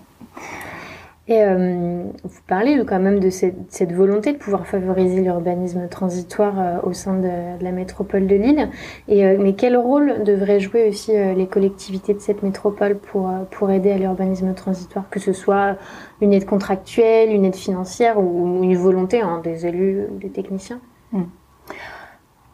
Et 1.29 1.43
euh, 1.43 2.05
vous 2.23 2.41
parlez 2.47 2.83
quand 2.87 2.99
même 2.99 3.19
de 3.19 3.29
cette, 3.29 3.91
volonté 3.91 4.33
de 4.33 4.39
pouvoir 4.39 4.65
favoriser 4.65 5.21
l'urbanisme 5.21 5.87
transitoire 5.87 6.59
euh, 6.59 6.77
au 6.81 6.93
sein 6.93 7.19
de, 7.19 7.63
la 7.63 7.71
métropole 7.71 8.25
de 8.25 8.35
Lille. 8.35 8.67
Et, 9.07 9.23
euh, 9.23 9.37
mais 9.39 9.53
quel 9.53 9.77
rôle 9.77 10.23
devraient 10.23 10.59
jouer 10.59 10.89
aussi 10.89 11.11
les 11.13 11.45
collectivités 11.45 12.15
de 12.15 12.19
cette 12.19 12.41
métropole 12.41 12.97
pour, 12.97 13.31
pour 13.51 13.69
aider 13.69 13.91
à 13.91 13.99
l'urbanisme 13.99 14.55
transitoire, 14.55 15.07
que 15.11 15.19
ce 15.19 15.31
soit 15.31 15.77
une 16.19 16.33
aide 16.33 16.45
contractuelle, 16.45 17.31
une 17.31 17.45
aide 17.45 17.55
financière 17.55 18.19
ou 18.19 18.63
une 18.63 18.75
volonté 18.75 19.21
hein, 19.21 19.39
des 19.43 19.67
élus, 19.67 20.07
des 20.19 20.29
techniciens? 20.29 20.79
Mmh. 21.11 21.21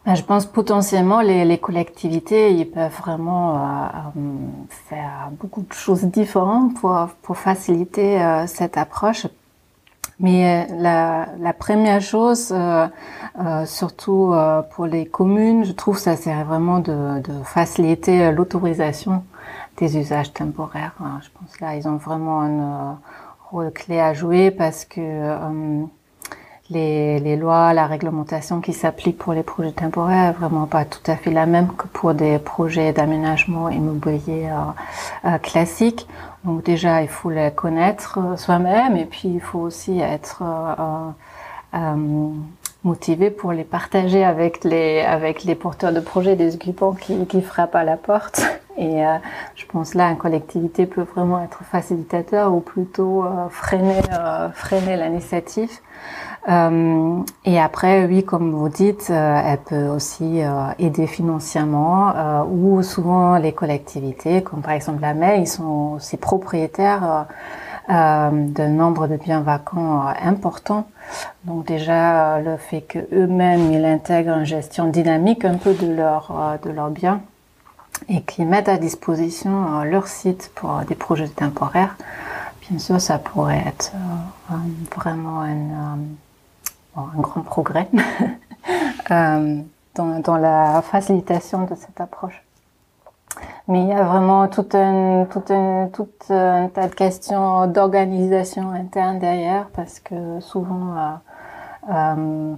Ben, 0.06 0.14
je 0.14 0.22
pense 0.22 0.46
potentiellement 0.46 1.20
les, 1.20 1.44
les, 1.44 1.58
collectivités, 1.58 2.54
ils 2.54 2.70
peuvent 2.70 2.96
vraiment 2.96 3.56
euh, 3.56 3.58
faire 4.88 5.30
beaucoup 5.32 5.62
de 5.62 5.72
choses 5.72 6.04
différentes 6.04 6.74
pour, 6.74 7.08
pour 7.22 7.36
faciliter 7.36 8.22
euh, 8.22 8.46
cette 8.46 8.78
approche. 8.78 9.26
Mais 10.18 10.66
euh, 10.70 10.74
la, 10.78 11.28
la 11.38 11.52
première 11.52 12.00
chose, 12.00 12.50
euh, 12.50 12.86
euh, 13.38 13.66
surtout 13.66 14.32
pour 14.70 14.86
les 14.86 15.06
communes, 15.06 15.64
je 15.64 15.72
trouve 15.72 15.98
ça 15.98 16.16
c'est 16.16 16.32
vraiment 16.44 16.78
de, 16.78 17.20
de 17.20 17.42
faciliter 17.44 18.32
l'autorisation 18.32 19.24
des 19.76 19.98
usages 19.98 20.32
temporaires. 20.32 20.94
Je 21.20 21.28
pense 21.38 21.60
là 21.60 21.76
ils 21.76 21.86
ont 21.86 21.96
vraiment 21.96 22.42
un 22.42 22.98
rôle 23.50 23.70
clé 23.72 24.00
à 24.00 24.14
jouer 24.14 24.50
parce 24.50 24.84
que 24.84 25.36
les, 26.70 27.20
les, 27.20 27.36
lois, 27.36 27.72
la 27.72 27.86
réglementation 27.86 28.60
qui 28.60 28.72
s'applique 28.72 29.18
pour 29.18 29.32
les 29.32 29.42
projets 29.42 29.72
temporaires 29.72 30.30
est 30.30 30.38
vraiment 30.38 30.66
pas 30.66 30.84
tout 30.84 31.10
à 31.10 31.16
fait 31.16 31.30
la 31.30 31.46
même 31.46 31.68
que 31.68 31.86
pour 31.86 32.14
des 32.14 32.38
projets 32.38 32.92
d'aménagement 32.92 33.68
immobilier 33.68 34.48
euh, 34.50 35.28
euh, 35.28 35.38
classiques. 35.38 36.06
Donc 36.46 36.62
déjà, 36.62 37.02
il 37.02 37.08
faut 37.08 37.30
les 37.30 37.50
connaître 37.50 38.18
euh, 38.18 38.36
soi-même 38.36 38.96
et 38.96 39.04
puis 39.04 39.28
il 39.28 39.40
faut 39.40 39.58
aussi 39.58 39.98
être 39.98 40.42
euh, 40.42 41.10
euh, 41.74 42.30
motivé 42.84 43.30
pour 43.30 43.52
les 43.52 43.64
partager 43.64 44.22
avec 44.24 44.62
les 44.62 45.00
avec 45.00 45.42
les 45.42 45.56
porteurs 45.56 45.92
de 45.92 45.98
projets, 45.98 46.36
des 46.36 46.54
occupants 46.54 46.92
qui, 46.92 47.26
qui 47.26 47.42
frappent 47.42 47.74
à 47.74 47.82
la 47.82 47.96
porte. 47.96 48.40
Et 48.78 49.02
je 49.54 49.64
pense 49.64 49.94
là, 49.94 50.10
une 50.10 50.18
collectivité 50.18 50.84
peut 50.84 51.06
vraiment 51.14 51.42
être 51.42 51.64
facilitateur 51.64 52.52
ou 52.52 52.60
plutôt 52.60 53.24
freiner 53.48 54.02
freiner 54.52 54.98
l'initiative. 54.98 55.70
Euh, 56.48 57.22
et 57.44 57.58
après, 57.58 58.04
oui, 58.06 58.24
comme 58.24 58.52
vous 58.52 58.68
dites, 58.68 59.08
euh, 59.10 59.40
elle 59.44 59.58
peut 59.58 59.88
aussi 59.88 60.42
euh, 60.42 60.68
aider 60.78 61.06
financièrement 61.06 62.44
ou 62.48 62.82
souvent 62.82 63.36
les 63.36 63.52
collectivités, 63.52 64.42
comme 64.42 64.62
par 64.62 64.72
exemple 64.72 65.00
la 65.02 65.14
MEI, 65.14 65.40
ils 65.40 65.48
sont 65.48 65.94
aussi 65.96 66.16
propriétaires 66.16 67.26
d'un 67.88 68.68
nombre 68.68 69.06
de 69.06 69.16
biens 69.16 69.40
vacants 69.40 70.06
importants. 70.22 70.88
Donc 71.44 71.66
déjà, 71.66 72.40
le 72.40 72.56
fait 72.56 72.80
que 72.80 72.98
eux-mêmes 73.12 73.72
ils 73.72 73.84
intègrent 73.84 74.36
une 74.38 74.44
gestion 74.44 74.88
dynamique 74.88 75.44
un 75.44 75.56
peu 75.56 75.72
de 75.72 75.92
leur 75.92 76.58
de 76.64 76.70
leurs 76.70 76.90
biens 76.90 77.20
et 78.08 78.22
qu'ils 78.22 78.46
mettent 78.46 78.68
à 78.68 78.76
disposition 78.76 79.82
leur 79.84 80.08
site 80.08 80.50
pour 80.56 80.80
des 80.88 80.96
projets 80.96 81.28
temporaires, 81.28 81.96
bien 82.68 82.78
sûr, 82.80 83.00
ça 83.00 83.18
pourrait 83.18 83.62
être 83.66 83.92
vraiment 84.96 85.42
un 85.42 85.98
un 86.96 87.20
grand 87.20 87.42
progrès 87.42 87.88
euh, 89.10 89.60
dans, 89.94 90.20
dans, 90.20 90.36
la 90.36 90.82
facilitation 90.82 91.64
de 91.64 91.74
cette 91.74 92.00
approche. 92.00 92.42
Mais 93.68 93.82
il 93.82 93.88
y 93.88 93.92
a 93.92 94.02
vraiment 94.02 94.48
tout 94.48 94.66
un, 94.72 95.26
tout 95.26 95.42
un, 95.52 95.88
tout 95.92 96.08
un 96.30 96.68
tas 96.68 96.88
de 96.88 96.94
questions 96.94 97.66
d'organisation 97.66 98.70
interne 98.70 99.18
derrière 99.18 99.66
parce 99.74 100.00
que 100.00 100.40
souvent 100.40 100.94
euh, 100.96 101.92
euh, 101.92 102.54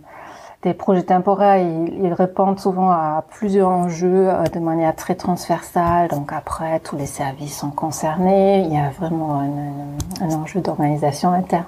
des 0.62 0.74
projets 0.74 1.05
temporaires, 1.05 1.59
ils, 1.59 2.12
répondent 2.12 2.59
souvent 2.59 2.90
à 2.90 3.24
plusieurs 3.31 3.68
enjeux 3.68 4.29
de 4.53 4.59
manière 4.59 4.94
très 4.94 5.14
transversale. 5.14 6.09
Donc 6.09 6.33
après, 6.33 6.81
tous 6.81 6.96
les 6.96 7.07
services 7.07 7.59
sont 7.59 7.70
concernés. 7.70 8.64
Il 8.64 8.72
y 8.72 8.79
a 8.79 8.90
vraiment 8.90 9.40
un, 9.40 10.24
un 10.24 10.33
enjeu 10.35 10.61
d'organisation 10.61 11.33
interne 11.33 11.66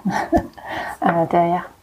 derrière. 1.30 1.70
Euh, 1.70 1.79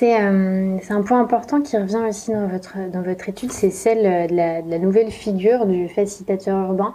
c'est 0.00 0.92
un 0.92 1.02
point 1.02 1.20
important 1.20 1.60
qui 1.60 1.76
revient 1.76 2.02
aussi 2.08 2.32
dans 2.32 2.46
votre, 2.46 2.76
dans 2.90 3.02
votre 3.02 3.28
étude, 3.28 3.52
c'est 3.52 3.70
celle 3.70 4.30
de 4.30 4.34
la, 4.34 4.62
de 4.62 4.70
la, 4.70 4.78
nouvelle 4.78 5.10
figure 5.10 5.66
du 5.66 5.88
facilitateur 5.88 6.58
urbain, 6.58 6.94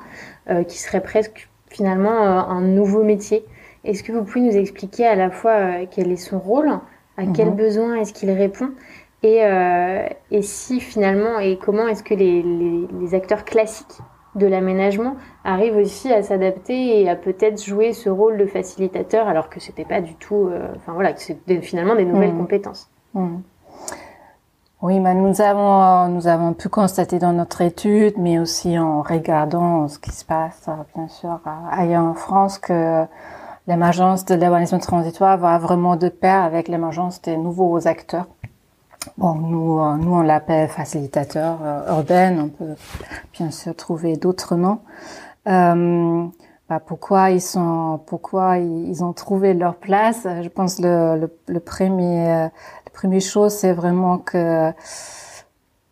euh, 0.49 0.63
qui 0.63 0.79
serait 0.79 1.01
presque 1.01 1.49
finalement 1.69 2.23
euh, 2.23 2.39
un 2.39 2.61
nouveau 2.61 3.03
métier. 3.03 3.45
Est-ce 3.83 4.01
que 4.03 4.11
vous 4.11 4.23
pouvez 4.23 4.41
nous 4.41 4.57
expliquer 4.57 5.05
à 5.05 5.15
la 5.15 5.29
fois 5.29 5.51
euh, 5.51 5.85
quel 5.89 6.11
est 6.11 6.15
son 6.17 6.39
rôle, 6.39 6.69
à 7.17 7.25
mmh. 7.25 7.33
quel 7.33 7.51
besoin 7.51 7.95
est-ce 7.95 8.13
qu'il 8.13 8.31
répond, 8.31 8.71
et, 9.21 9.43
euh, 9.43 10.07
et, 10.31 10.41
si 10.41 10.79
finalement, 10.79 11.39
et 11.39 11.57
comment 11.57 11.87
est-ce 11.87 12.03
que 12.03 12.13
les, 12.13 12.41
les, 12.41 12.87
les 12.99 13.15
acteurs 13.15 13.45
classiques 13.45 13.99
de 14.35 14.47
l'aménagement 14.47 15.15
arrivent 15.43 15.77
aussi 15.77 16.11
à 16.11 16.21
s'adapter 16.21 17.01
et 17.01 17.09
à 17.09 17.15
peut-être 17.15 17.63
jouer 17.63 17.93
ce 17.93 18.09
rôle 18.09 18.37
de 18.37 18.45
facilitateur 18.45 19.27
alors 19.27 19.49
que 19.49 19.59
c'était 19.59 19.85
pas 19.85 20.01
du 20.01 20.15
tout, 20.15 20.47
euh, 20.47 20.67
enfin 20.75 20.93
voilà, 20.93 21.13
que 21.13 21.21
c'est 21.21 21.61
finalement 21.61 21.95
des 21.95 22.05
nouvelles 22.05 22.33
mmh. 22.33 22.39
compétences. 22.39 22.89
Mmh. 23.15 23.41
Oui, 24.81 24.99
mais 24.99 25.15
nous 25.15 25.41
avons 25.41 26.09
nous 26.09 26.27
avons 26.27 26.53
pu 26.53 26.69
constater 26.69 27.17
dans 27.17 27.33
notre 27.33 27.61
étude, 27.61 28.15
mais 28.17 28.37
aussi 28.37 28.77
en 28.77 29.01
regardant 29.01 29.87
ce 29.87 29.97
qui 29.97 30.11
se 30.11 30.23
passe, 30.23 30.69
bien 30.93 31.07
sûr, 31.07 31.39
ailleurs 31.71 32.03
en 32.03 32.13
France, 32.13 32.59
que 32.59 33.05
l'émergence 33.67 34.25
de 34.25 34.35
l'urbanisme 34.35 34.77
transitoire 34.79 35.37
va 35.37 35.57
vraiment 35.57 35.95
de 35.95 36.09
pair 36.09 36.43
avec 36.43 36.67
l'émergence 36.67 37.21
des 37.21 37.37
nouveaux 37.37 37.87
acteurs. 37.87 38.27
Bon, 39.17 39.33
nous, 39.33 39.79
nous 39.97 40.13
on 40.13 40.21
l'appelle 40.21 40.67
facilitateur 40.67 41.57
euh, 41.63 41.95
urbain, 41.97 42.37
on 42.37 42.49
peut 42.49 42.75
bien 43.33 43.49
sûr 43.51 43.75
trouver 43.75 44.17
d'autres 44.17 44.55
noms. 44.55 44.81
Euh, 45.47 46.25
bah, 46.69 46.79
pourquoi 46.79 47.31
ils 47.31 47.41
sont, 47.41 48.01
pourquoi 48.07 48.57
ils, 48.57 49.03
ont 49.03 49.13
trouvé 49.13 49.53
leur 49.53 49.75
place? 49.75 50.27
Je 50.41 50.49
pense 50.49 50.79
le, 50.79 51.29
le 51.47 51.59
premier, 51.59 52.49
Première 52.95 53.21
chose, 53.21 53.51
c'est 53.51 53.73
vraiment 53.73 54.19
que 54.19 54.71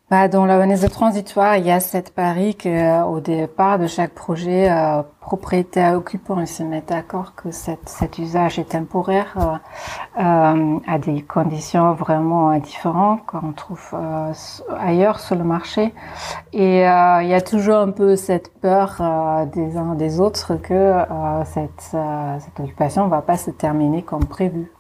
bah, 0.10 0.28
dans 0.28 0.46
l'organisation 0.46 0.90
transitoire, 0.90 1.58
il 1.58 1.66
y 1.66 1.72
a 1.72 1.80
cette 1.80 2.14
pari 2.14 2.56
que 2.56 2.70
euh, 2.70 3.20
départ 3.20 3.80
de 3.80 3.88
chaque 3.88 4.12
projet, 4.12 4.70
euh, 4.70 5.02
propriétaire 5.20 5.96
occupant, 5.98 6.40
ils 6.40 6.48
se 6.48 6.62
mettent 6.62 6.90
d'accord 6.90 7.36
que 7.36 7.52
cette, 7.52 7.90
cet 7.90 8.20
usage 8.20 8.60
est 8.60 8.70
temporaire 8.70 9.34
euh, 9.38 10.22
euh 10.22 10.80
à 10.88 10.98
des 11.00 11.24
conditions 11.24 11.94
vraiment 11.94 12.56
différentes 12.60 13.26
qu'on 13.26 13.54
trouve 13.54 13.96
ailleurs 14.80 15.20
sur 15.20 15.36
le 15.36 15.44
marché. 15.44 15.94
Et 16.54 16.82
il 16.82 17.28
y 17.28 17.34
a 17.34 17.42
toujours 17.42 17.78
un 17.78 17.92
peu 17.92 18.16
cette 18.16 18.54
peur 18.60 19.02
des 19.52 19.78
uns 19.78 19.96
des 19.96 20.20
autres 20.20 20.56
que 20.56 20.94
cette, 21.46 21.96
cette 22.40 22.60
occupation 22.60 23.08
va 23.08 23.22
pas 23.22 23.38
se 23.38 23.50
terminer 23.50 24.04
comme 24.04 24.26
prévu. 24.26 24.72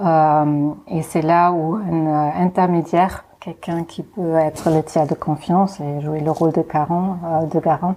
Et 0.00 1.02
c'est 1.02 1.22
là 1.22 1.52
où 1.52 1.74
un 1.74 2.32
intermédiaire 2.36 3.24
quelqu'un 3.40 3.84
qui 3.84 4.02
peut 4.02 4.36
être 4.36 4.70
le 4.70 4.82
tiers 4.82 5.06
de 5.06 5.14
confiance 5.14 5.80
et 5.80 6.00
jouer 6.02 6.20
le 6.20 6.30
rôle 6.30 6.52
de 6.52 6.62
garant, 6.62 7.18
euh, 7.24 7.46
de 7.46 7.58
garant 7.58 7.94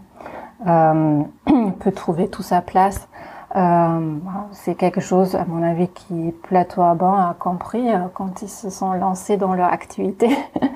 euh, 0.68 1.22
peut 1.80 1.92
trouver 1.92 2.30
toute 2.30 2.46
sa 2.46 2.62
place. 2.62 3.08
Euh, 3.56 4.18
c'est 4.52 4.74
quelque 4.74 5.00
chose, 5.00 5.36
à 5.36 5.46
mon 5.46 5.62
avis, 5.62 5.88
qui 5.90 6.34
Plateau 6.44 6.82
Ban 6.96 7.14
a 7.14 7.36
compris 7.38 7.88
euh, 7.88 8.08
quand 8.14 8.42
ils 8.42 8.50
se 8.50 8.72
sont 8.72 8.94
lancés 8.94 9.38
dans 9.38 9.54
leur 9.54 9.72
activité. 9.72 10.30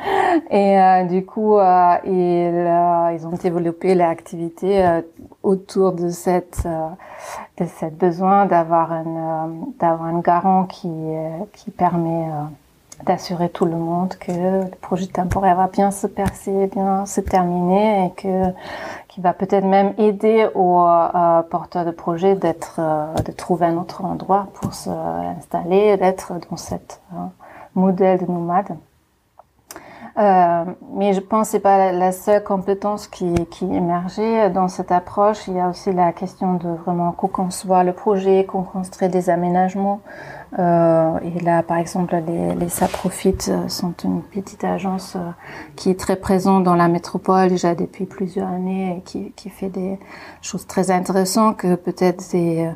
et 0.52 0.80
euh, 0.80 1.04
du 1.06 1.26
coup, 1.26 1.58
ils, 2.06 3.16
ils, 3.16 3.28
ont 3.28 3.38
développé 3.42 3.96
l'activité 3.96 5.02
autour 5.42 5.94
de 5.94 6.10
cette, 6.10 6.68
de 7.58 7.66
cette 7.66 7.98
besoin 7.98 8.46
d'avoir 8.46 8.92
un, 8.92 9.50
d'avoir 9.80 10.04
un 10.04 10.20
garant 10.20 10.66
qui, 10.66 10.92
qui 11.54 11.72
permet 11.72 12.28
d'assurer 13.04 13.50
tout 13.50 13.66
le 13.66 13.76
monde 13.76 14.16
que 14.16 14.32
le 14.32 14.70
projet 14.82 15.08
temporaire 15.08 15.56
va 15.56 15.68
bien 15.68 15.92
se 15.92 16.08
percer, 16.08 16.68
bien 16.68 17.06
se 17.06 17.22
terminer 17.22 18.06
et 18.06 18.12
que 18.12 18.52
qui 19.08 19.22
va 19.22 19.34
peut-être 19.34 19.66
même 19.66 19.94
aider 19.98 20.48
aux 20.54 20.82
euh, 20.82 21.42
porteurs 21.44 21.86
de 21.86 21.92
projet 21.92 22.36
d'être 22.36 22.76
euh, 22.80 23.14
de 23.26 23.32
trouver 23.32 23.68
un 23.68 23.78
autre 23.78 24.04
endroit 24.04 24.48
pour 24.56 24.74
s'installer, 24.74 25.98
d'être 25.98 26.34
dans 26.50 26.58
cette 26.58 27.02
euh, 27.14 27.18
modèle 27.76 28.20
de 28.20 28.26
nomade. 28.26 28.78
Euh, 30.18 30.66
mais 30.94 31.14
je 31.14 31.20
pense 31.20 31.48
que 31.48 31.52
c'est 31.52 31.60
pas 31.60 31.92
la 31.92 32.12
seule 32.12 32.44
compétence 32.44 33.08
qui, 33.08 33.34
qui 33.52 33.66
émergeait 33.66 34.50
dans 34.50 34.68
cette 34.68 34.92
approche. 34.92 35.48
Il 35.48 35.54
y 35.54 35.60
a 35.60 35.70
aussi 35.70 35.94
la 35.94 36.12
question 36.12 36.56
de 36.56 36.70
vraiment 36.70 37.12
co-concevoir 37.12 37.84
le 37.84 37.94
projet, 37.94 38.46
co-construire 38.46 39.12
des 39.12 39.30
aménagements. 39.30 40.02
Euh, 40.58 41.20
et 41.24 41.40
là, 41.42 41.62
par 41.64 41.78
exemple, 41.78 42.16
les, 42.26 42.56
les 42.56 42.70
Saprofit 42.70 43.36
euh, 43.50 43.68
sont 43.68 43.94
une 44.04 44.22
petite 44.22 44.64
agence 44.64 45.16
euh, 45.16 45.32
qui 45.76 45.90
est 45.90 46.00
très 46.00 46.16
présente 46.16 46.64
dans 46.64 46.76
la 46.76 46.88
métropole 46.88 47.50
déjà 47.50 47.76
depuis 47.76 48.06
plusieurs 48.06 48.48
années 48.48 48.98
et 48.98 49.02
qui, 49.02 49.32
qui 49.36 49.50
fait 49.50 49.70
des 49.70 50.00
choses 50.42 50.66
très 50.66 50.90
intéressantes 50.92 51.58
que 51.58 51.76
peut-être 51.76 52.32
des 52.32 52.70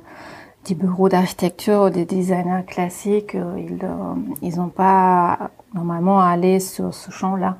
des 0.66 0.76
bureaux 0.76 1.10
d'architecture 1.10 1.86
ou 1.86 1.90
des 1.90 2.06
designers 2.06 2.64
classiques, 2.68 3.36
ils 4.42 4.58
n'ont 4.58 4.70
pas 4.70 5.50
normalement 5.74 6.20
aller 6.20 6.60
sur 6.60 6.94
ce 6.94 7.10
champ-là. 7.10 7.58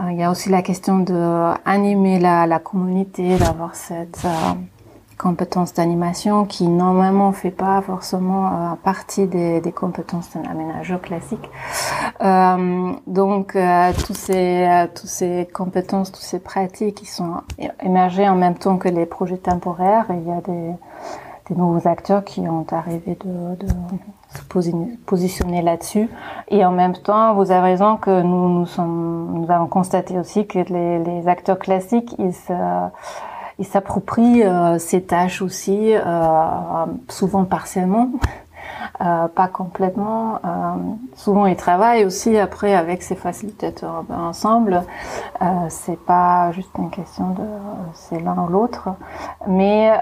Euh, 0.00 0.12
il 0.12 0.18
y 0.18 0.22
a 0.22 0.30
aussi 0.30 0.50
la 0.50 0.62
question 0.62 0.98
de 0.98 1.54
animer 1.64 2.20
la, 2.20 2.46
la 2.46 2.58
communauté, 2.58 3.36
d'avoir 3.36 3.74
cette 3.74 4.26
euh, 5.16 5.22
compétence 5.22 5.74
d'animation 5.74 6.44
qui 6.44 6.68
normalement 6.68 7.32
fait 7.32 7.50
pas 7.50 7.80
forcément 7.82 8.46
euh, 8.46 8.74
partie 8.82 9.26
des, 9.26 9.60
des 9.60 9.72
compétences 9.72 10.30
d'un 10.32 10.48
aménageur 10.50 11.00
classique. 11.00 11.50
Euh, 12.22 12.92
donc 13.06 13.56
tous 14.06 14.14
ces 14.14 14.86
tous 14.94 15.06
ces 15.06 15.48
compétences, 15.52 16.12
toutes 16.12 16.22
ces 16.22 16.38
pratiques 16.38 16.96
qui 16.96 17.06
sont 17.06 17.42
émergées 17.82 18.28
en 18.28 18.36
même 18.36 18.54
temps 18.56 18.76
que 18.78 18.88
les 18.88 19.06
projets 19.06 19.38
temporaires. 19.38 20.06
Il 20.10 20.26
y 20.26 20.32
a 20.32 20.40
des 20.40 20.74
des 21.48 21.54
nouveaux 21.54 21.86
acteurs 21.86 22.24
qui 22.24 22.40
ont 22.40 22.66
arrivé 22.72 23.16
de, 23.24 23.54
de 23.56 23.66
se 24.34 24.42
positionner 25.06 25.62
là-dessus. 25.62 26.08
Et 26.48 26.64
en 26.64 26.72
même 26.72 26.94
temps, 26.94 27.34
vous 27.34 27.50
avez 27.50 27.60
raison 27.60 27.96
que 27.96 28.22
nous, 28.22 28.48
nous, 28.48 28.66
sommes, 28.66 29.30
nous 29.32 29.50
avons 29.50 29.66
constaté 29.66 30.18
aussi 30.18 30.46
que 30.46 30.58
les, 30.58 30.98
les 30.98 31.28
acteurs 31.28 31.58
classiques, 31.58 32.14
ils 32.18 32.34
se, 32.34 32.52
ils 33.58 33.66
s'approprient 33.66 34.42
euh, 34.42 34.78
ces 34.78 35.02
tâches 35.02 35.42
aussi, 35.42 35.94
euh, 35.94 36.86
souvent 37.08 37.44
partiellement, 37.44 38.10
euh, 39.00 39.28
pas 39.28 39.48
complètement. 39.48 40.36
Euh, 40.44 40.74
souvent, 41.14 41.46
ils 41.46 41.56
travaillent 41.56 42.04
aussi 42.04 42.36
après 42.38 42.74
avec 42.74 43.02
ces 43.02 43.16
facilitateurs 43.16 44.04
ensemble. 44.10 44.82
Euh, 45.42 45.44
c'est 45.68 45.98
pas 45.98 46.52
juste 46.52 46.70
une 46.78 46.90
question 46.90 47.30
de 47.30 47.44
c'est 47.94 48.20
l'un 48.20 48.36
ou 48.44 48.48
l'autre, 48.48 48.90
mais 49.46 49.92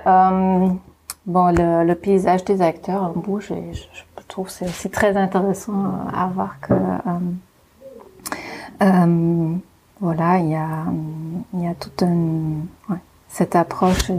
bon, 1.26 1.54
le, 1.54 1.84
le, 1.84 1.94
paysage 1.94 2.44
des 2.44 2.60
acteurs 2.60 3.10
bouge 3.10 3.50
et 3.52 3.72
je, 3.72 3.82
je 4.24 4.28
trouve 4.28 4.48
c'est 4.48 4.64
aussi 4.64 4.90
très 4.90 5.16
intéressant 5.16 5.84
à 6.12 6.26
voir 6.26 6.58
que 6.60 6.72
euh, 6.72 7.18
euh, 8.82 9.54
voilà, 10.00 10.38
il 10.38 10.48
y 10.48 10.56
a, 10.56 10.84
y 11.54 11.66
a 11.66 11.74
toute 11.74 12.02
une, 12.02 12.66
ouais, 12.88 12.96
cette 13.34 13.56
approche 13.56 14.12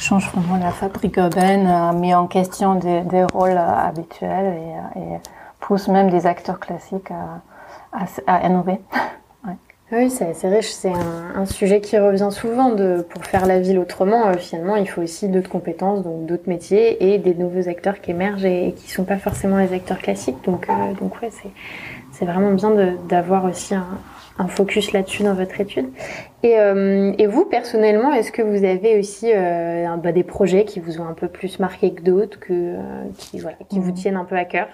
change 0.00 0.28
vraiment 0.32 0.56
la 0.56 0.72
fabrique 0.72 1.16
urbaine, 1.16 1.64
euh, 1.64 1.92
met 1.92 2.12
en 2.12 2.26
question 2.26 2.74
des, 2.74 3.24
rôles 3.32 3.56
habituels 3.56 4.56
et, 4.96 5.00
et, 5.00 5.18
pousse 5.60 5.86
même 5.86 6.10
des 6.10 6.26
acteurs 6.26 6.58
classiques 6.58 7.12
à, 7.12 8.06
à, 8.26 8.46
innover. 8.46 8.80
Oui, 9.94 10.08
c'est 10.08 10.30
assez 10.30 10.48
riche. 10.48 10.70
C'est 10.70 10.90
un, 11.36 11.44
sujet 11.44 11.82
qui 11.82 11.98
revient 11.98 12.30
souvent. 12.30 12.74
Pour 13.10 13.26
faire 13.26 13.44
la 13.44 13.60
ville 13.60 13.78
autrement, 13.78 14.28
euh, 14.28 14.38
finalement, 14.38 14.76
il 14.76 14.88
faut 14.88 15.02
aussi 15.02 15.28
d'autres 15.28 15.50
compétences, 15.50 16.02
donc 16.02 16.24
d'autres 16.24 16.48
métiers 16.48 17.12
et 17.12 17.18
des 17.18 17.34
nouveaux 17.34 17.68
acteurs 17.68 18.00
qui 18.00 18.12
émergent 18.12 18.46
et, 18.46 18.74
qui 18.74 18.90
sont 18.90 19.04
pas 19.04 19.18
forcément 19.18 19.58
les 19.58 19.74
acteurs 19.74 19.98
classiques. 19.98 20.42
Donc, 20.46 20.70
euh, 20.70 20.94
donc 20.98 21.20
ouais, 21.20 21.30
c'est 22.10 22.24
vraiment 22.24 22.52
bien 22.52 22.70
d'avoir 23.06 23.44
aussi 23.44 23.74
un, 23.74 23.86
un 24.38 24.48
focus 24.48 24.92
là-dessus 24.92 25.22
dans 25.22 25.34
votre 25.34 25.60
étude. 25.60 25.88
Et, 26.42 26.58
euh, 26.58 27.12
et, 27.18 27.26
vous, 27.26 27.44
personnellement, 27.44 28.12
est-ce 28.12 28.32
que 28.32 28.42
vous 28.42 28.64
avez 28.64 28.98
aussi 28.98 29.30
euh, 29.32 29.96
bah, 29.96 30.12
des 30.12 30.24
projets 30.24 30.64
qui 30.64 30.80
vous 30.80 31.00
ont 31.00 31.06
un 31.06 31.14
peu 31.14 31.28
plus 31.28 31.58
marqué 31.58 31.92
que 31.92 32.02
d'autres, 32.02 32.40
que, 32.40 32.52
euh, 32.52 32.80
qui, 33.16 33.38
voilà, 33.38 33.56
qui 33.68 33.78
vous 33.78 33.90
mmh. 33.90 33.94
tiennent 33.94 34.16
un 34.16 34.24
peu 34.24 34.36
à 34.36 34.44
cœur? 34.44 34.68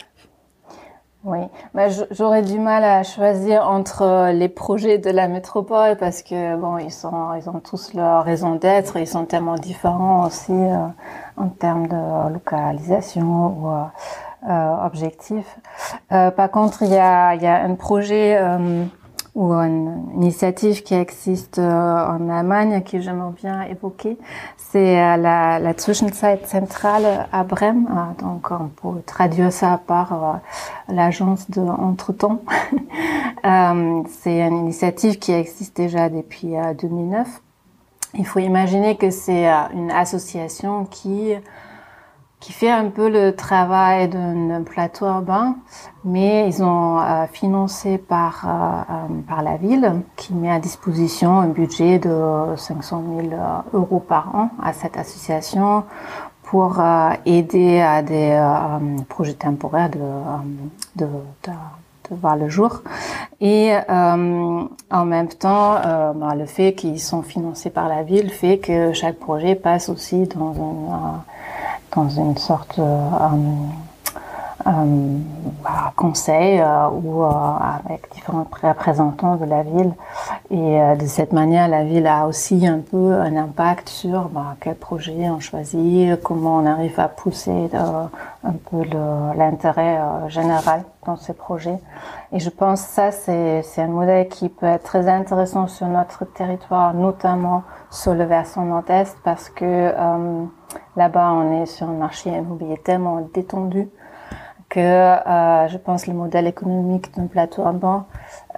Oui, 1.24 1.40
bah, 1.74 1.88
j'aurais 2.12 2.42
du 2.42 2.60
mal 2.60 2.84
à 2.84 3.02
choisir 3.02 3.68
entre 3.68 4.02
euh, 4.02 4.32
les 4.32 4.48
projets 4.48 4.98
de 4.98 5.10
la 5.10 5.26
métropole 5.26 5.96
parce 5.96 6.22
que 6.22 6.56
bon, 6.56 6.78
ils 6.78 6.92
sont, 6.92 7.34
ils 7.34 7.50
ont 7.50 7.58
tous 7.58 7.92
leur 7.94 8.24
raison 8.24 8.54
d'être, 8.54 8.96
ils 8.96 9.06
sont 9.06 9.24
tellement 9.24 9.56
différents 9.56 10.26
aussi 10.26 10.52
euh, 10.52 10.86
en 11.36 11.48
termes 11.48 11.88
de 11.88 12.32
localisation 12.32 13.24
ou 13.24 13.68
euh, 13.68 13.82
euh 14.48 14.86
objectifs. 14.86 15.58
Euh, 16.12 16.30
par 16.30 16.52
contre, 16.52 16.82
il 16.82 16.90
y 16.90 16.96
a, 16.96 17.34
il 17.34 17.42
y 17.42 17.46
a 17.46 17.62
un 17.64 17.74
projet 17.74 18.40
ou 19.38 19.52
une 19.52 20.10
initiative 20.16 20.82
qui 20.82 20.94
existe 20.94 21.60
en 21.60 22.28
Allemagne 22.28 22.82
que 22.82 23.00
j'aimerais 23.00 23.32
bien 23.40 23.62
évoquer, 23.62 24.18
c'est 24.56 24.96
la, 25.16 25.60
la 25.60 25.72
Zwischenzeit 25.78 26.40
centrale 26.44 27.28
à 27.30 27.44
Brême. 27.44 27.86
Donc, 28.18 28.50
on 28.50 28.68
peut 28.68 29.00
traduire 29.06 29.52
ça 29.52 29.80
par 29.86 30.40
l'agence 30.88 31.48
de 31.50 31.60
Entretemps. 31.60 32.42
euh, 33.44 34.02
c'est 34.20 34.40
une 34.40 34.58
initiative 34.58 35.18
qui 35.18 35.32
existe 35.32 35.76
déjà 35.76 36.08
depuis 36.08 36.54
2009. 36.80 37.26
Euh, 37.26 38.18
Il 38.18 38.26
faut 38.26 38.40
imaginer 38.40 38.96
que 38.96 39.10
c'est 39.10 39.48
euh, 39.48 39.54
une 39.74 39.90
association 39.90 40.84
qui 40.86 41.32
qui 42.40 42.52
fait 42.52 42.70
un 42.70 42.88
peu 42.88 43.08
le 43.08 43.34
travail 43.34 44.08
d'un 44.08 44.62
plateau 44.62 45.06
urbain, 45.06 45.56
mais 46.04 46.48
ils 46.48 46.62
ont 46.62 47.00
euh, 47.00 47.26
financé 47.32 47.98
par 47.98 48.44
euh, 48.46 49.22
par 49.26 49.42
la 49.42 49.56
ville 49.56 50.02
qui 50.16 50.34
met 50.34 50.50
à 50.50 50.60
disposition 50.60 51.40
un 51.40 51.48
budget 51.48 51.98
de 51.98 52.54
500 52.56 53.02
000 53.30 53.42
euros 53.72 53.98
par 54.00 54.34
an 54.36 54.50
à 54.62 54.72
cette 54.72 54.96
association 54.96 55.84
pour 56.48 56.80
euh, 56.80 57.10
aider 57.26 57.78
à 57.80 58.00
des 58.00 58.30
euh, 58.32 59.02
projets 59.08 59.34
temporaires 59.34 59.90
de, 59.90 59.98
de, 60.96 61.06
de, 61.44 61.52
voir 62.16 62.36
le 62.36 62.48
jour. 62.48 62.82
Et 63.42 63.74
euh, 63.74 64.64
en 64.90 65.04
même 65.04 65.28
temps, 65.28 65.74
bah, 66.14 66.34
le 66.34 66.46
fait 66.46 66.72
qu'ils 66.72 67.00
sont 67.00 67.22
financés 67.22 67.68
par 67.68 67.86
la 67.88 68.02
ville 68.02 68.30
fait 68.30 68.56
que 68.56 68.94
chaque 68.94 69.18
projet 69.18 69.56
passe 69.56 69.90
aussi 69.90 70.26
dans 70.26 70.54
une, 70.54 70.88
dans 71.98 72.08
une 72.08 72.36
sorte 72.36 72.78
bah, 72.78 73.32
conseil 75.96 76.62
ou 77.02 77.22
avec 77.22 78.12
différents 78.12 78.46
représentants 78.62 79.36
de 79.36 79.44
la 79.44 79.62
ville. 79.62 79.92
Et 80.50 80.78
de 80.96 81.06
cette 81.06 81.32
manière, 81.32 81.68
la 81.68 81.84
ville 81.84 82.06
a 82.06 82.26
aussi 82.26 82.66
un 82.66 82.80
peu 82.80 83.14
un 83.14 83.36
impact 83.36 83.88
sur 83.88 84.28
bah, 84.28 84.56
quel 84.60 84.74
projet 84.74 85.30
on 85.30 85.40
choisit, 85.40 86.20
comment 86.22 86.56
on 86.56 86.66
arrive 86.66 86.98
à 87.00 87.08
pousser 87.08 87.70
un 87.74 88.52
peu 88.70 88.82
l'intérêt 89.36 89.98
général 90.28 90.82
dans 91.06 91.16
ces 91.16 91.32
projets. 91.32 91.78
Et 92.32 92.40
je 92.40 92.50
pense 92.50 92.82
que 92.82 92.88
ça, 92.88 93.10
c'est 93.10 93.82
un 93.82 93.86
modèle 93.86 94.28
qui 94.28 94.48
peut 94.48 94.66
être 94.66 94.84
très 94.84 95.08
intéressant 95.08 95.66
sur 95.66 95.86
notre 95.86 96.24
territoire, 96.26 96.92
notamment 96.92 97.62
sur 97.90 98.14
le 98.14 98.24
versant 98.24 98.64
nord-est, 98.64 99.16
parce 99.24 99.48
que 99.48 99.64
euh, 99.64 100.44
là-bas, 100.96 101.32
on 101.32 101.62
est 101.62 101.66
sur 101.66 101.88
un 101.88 101.94
marché 101.94 102.30
immobilier 102.30 102.76
tellement 102.76 103.26
détendu 103.32 103.88
que 104.68 104.80
euh, 104.80 105.68
je 105.68 105.78
pense 105.78 106.06
le 106.06 106.12
modèle 106.12 106.46
économique 106.46 107.14
d'un 107.16 107.26
plateau 107.26 107.62
urbain 107.62 108.06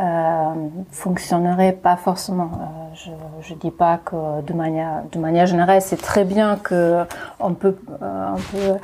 euh, 0.00 0.68
fonctionnerait 0.90 1.72
pas 1.72 1.96
forcément. 1.96 2.50
Euh, 2.54 2.94
je 2.94 3.10
je 3.42 3.54
dis 3.54 3.70
pas 3.70 3.98
que 3.98 4.40
de 4.42 4.52
manière 4.52 5.02
de 5.12 5.18
manière 5.18 5.46
générale 5.46 5.80
c'est 5.80 5.96
très 5.96 6.24
bien 6.24 6.56
que 6.56 7.04
on 7.38 7.54
peut 7.54 7.76
euh, 8.02 8.34
on 8.34 8.56
peut 8.56 8.78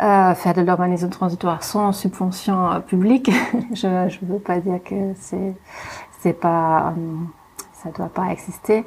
euh, 0.00 0.34
faire 0.34 0.54
de 0.54 0.60
l'urbanisme 0.60 1.08
transitoire 1.08 1.64
sans 1.64 1.92
subvention 1.92 2.70
euh, 2.70 2.78
publique. 2.78 3.30
je 3.72 4.08
je 4.08 4.18
veux 4.22 4.38
pas 4.38 4.60
dire 4.60 4.80
que 4.84 5.14
c'est 5.16 5.54
c'est 6.20 6.32
pas 6.32 6.94
ça 7.72 7.90
doit 7.90 8.08
pas 8.08 8.28
exister. 8.30 8.84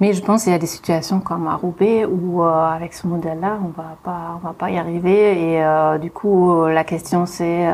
Mais 0.00 0.12
je 0.12 0.22
pense 0.22 0.42
qu'il 0.42 0.52
y 0.52 0.56
a 0.56 0.58
des 0.58 0.66
situations 0.66 1.20
comme 1.20 1.46
à 1.46 1.54
Roubaix 1.54 2.04
où 2.04 2.42
avec 2.42 2.94
ce 2.94 3.06
modèle-là, 3.06 3.58
on 3.64 3.68
va 3.68 3.96
pas, 4.02 4.40
va 4.42 4.52
pas 4.52 4.70
y 4.70 4.76
arriver. 4.76 5.52
Et 5.52 5.64
euh, 5.64 5.98
du 5.98 6.10
coup, 6.10 6.66
la 6.66 6.82
question 6.84 7.26
c'est 7.26 7.68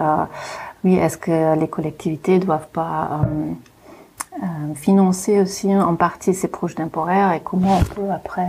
oui, 0.84 0.94
est-ce 0.94 1.18
que 1.18 1.58
les 1.58 1.68
collectivités 1.68 2.38
doivent 2.38 2.68
pas 2.68 3.20
euh, 3.22 3.52
euh, 4.42 4.74
financer 4.74 5.40
aussi 5.40 5.74
en 5.74 5.94
partie 5.94 6.32
ces 6.34 6.48
projets 6.48 6.76
temporaires 6.76 7.32
et 7.32 7.40
comment 7.40 7.78
on 7.78 7.84
peut 7.84 8.10
après 8.10 8.46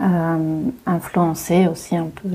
euh, 0.00 0.62
influencer 0.86 1.66
aussi 1.68 1.96
un 1.96 2.06
peu 2.06 2.28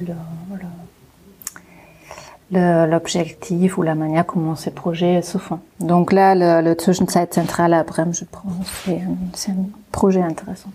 l'objectif 2.51 3.77
ou 3.77 3.81
la 3.81 3.95
manière 3.95 4.25
comment 4.25 4.55
ces 4.55 4.71
projets 4.71 5.21
se 5.21 5.37
font. 5.37 5.59
Donc 5.79 6.11
là, 6.13 6.35
le, 6.35 6.67
le 6.67 6.75
Zwischenzeit 6.79 7.27
Central 7.31 7.73
à 7.73 7.83
Brême, 7.83 8.13
je 8.13 8.25
pense, 8.25 8.87
c'est 9.33 9.51
un 9.51 9.65
projet 9.91 10.21
intéressant. 10.21 10.69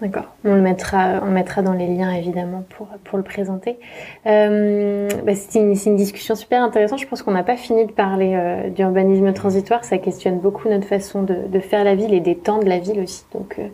D'accord. 0.00 0.26
On 0.44 0.54
le 0.54 0.60
mettra, 0.60 1.20
on 1.24 1.30
mettra 1.30 1.60
dans 1.60 1.72
les 1.72 1.88
liens 1.88 2.12
évidemment 2.12 2.64
pour 2.68 2.86
pour 3.02 3.18
le 3.18 3.24
présenter. 3.24 3.78
Euh, 4.26 5.08
bah 5.26 5.34
c'est 5.34 5.58
une, 5.58 5.96
discussion 5.96 6.36
super 6.36 6.62
intéressante. 6.62 7.00
Je 7.00 7.06
pense 7.06 7.22
qu'on 7.22 7.32
n'a 7.32 7.42
pas 7.42 7.56
fini 7.56 7.84
de 7.84 7.90
parler 7.90 8.34
euh, 8.36 8.70
d'urbanisme 8.70 9.32
transitoire. 9.32 9.84
Ça 9.84 9.98
questionne 9.98 10.38
beaucoup 10.38 10.68
notre 10.68 10.86
façon 10.86 11.24
de, 11.24 11.48
de, 11.48 11.58
faire 11.58 11.82
la 11.82 11.96
ville 11.96 12.14
et 12.14 12.20
des 12.20 12.36
temps 12.36 12.58
de 12.58 12.68
la 12.68 12.78
ville 12.78 13.00
aussi. 13.00 13.24
Donc, 13.32 13.56
euh, 13.58 13.66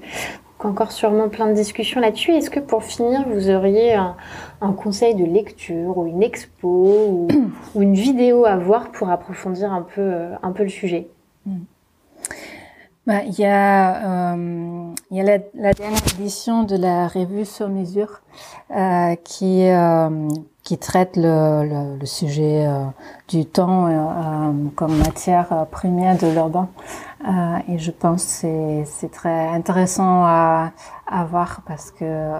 encore 0.65 0.93
sûrement 0.93 1.29
plein 1.29 1.49
de 1.49 1.55
discussions 1.55 2.01
là-dessus. 2.01 2.33
Est-ce 2.33 2.51
que 2.51 2.61
pour 2.61 2.83
finir, 2.83 3.25
vous 3.29 3.51
auriez 3.51 3.95
un, 3.95 4.17
conseil 4.73 5.15
de 5.15 5.25
lecture 5.25 5.99
ou 5.99 6.07
une 6.07 6.23
expo 6.23 7.29
ou, 7.75 7.81
une 7.81 7.95
vidéo 7.95 8.47
à 8.47 8.57
voir 8.57 8.91
pour 8.93 9.11
approfondir 9.11 9.73
un 9.73 9.83
peu 9.83 10.01
euh, 10.01 10.35
un 10.43 10.53
peu 10.53 10.63
le 10.63 10.69
sujet? 10.71 11.09
Bah, 13.07 13.23
il 13.27 13.39
y 13.39 13.45
a, 13.45 14.33
euh, 14.33 14.95
y 15.11 15.21
a 15.21 15.25
la, 15.55 15.75
dernière 15.75 16.01
édition 16.19 16.63
de 16.63 16.77
la 16.77 17.07
revue 17.07 17.45
sur 17.45 17.69
mesure 17.69 18.23
euh, 18.71 19.15
qui 19.17 19.67
qui 20.63 20.79
traite 20.79 21.17
le, 21.17 21.99
sujet 22.07 22.67
du 23.29 23.45
temps 23.45 24.71
comme 24.75 24.97
matière 24.97 25.67
première 25.71 26.17
de 26.17 26.29
l'urbain 26.29 26.71
et 27.69 27.79
je 27.79 27.91
pense 27.91 28.23
c'est 28.23 28.85
c'est 28.87 29.11
très 29.11 29.49
intéressant 29.49 30.25
à, 30.25 30.73
à 31.07 31.25
voir 31.25 31.63
parce 31.67 31.91
que 31.91 32.31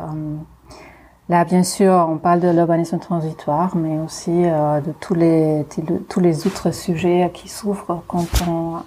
Là, 1.31 1.47
bien 1.47 1.63
sûr, 1.63 1.91
on 2.11 2.19
parle 2.19 2.41
de 2.41 2.49
l'urbanisme 2.51 2.99
transitoire, 2.99 3.77
mais 3.77 3.99
aussi 3.99 4.43
de 4.43 4.93
tous 5.01 5.15
les 5.15 5.65
tous 6.11 6.21
les 6.21 6.47
autres 6.47 6.71
sujets 6.71 7.31
qui 7.33 7.49
s'ouvrent 7.49 8.05
quand 8.07 8.27
on 8.47 8.83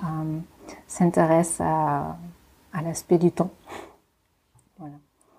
s'intéresse 0.87 1.59
à, 1.59 2.15
à 2.73 2.81
l'aspect 2.81 3.17
du 3.17 3.31
temps. 3.31 3.49
Voilà. 4.77 4.95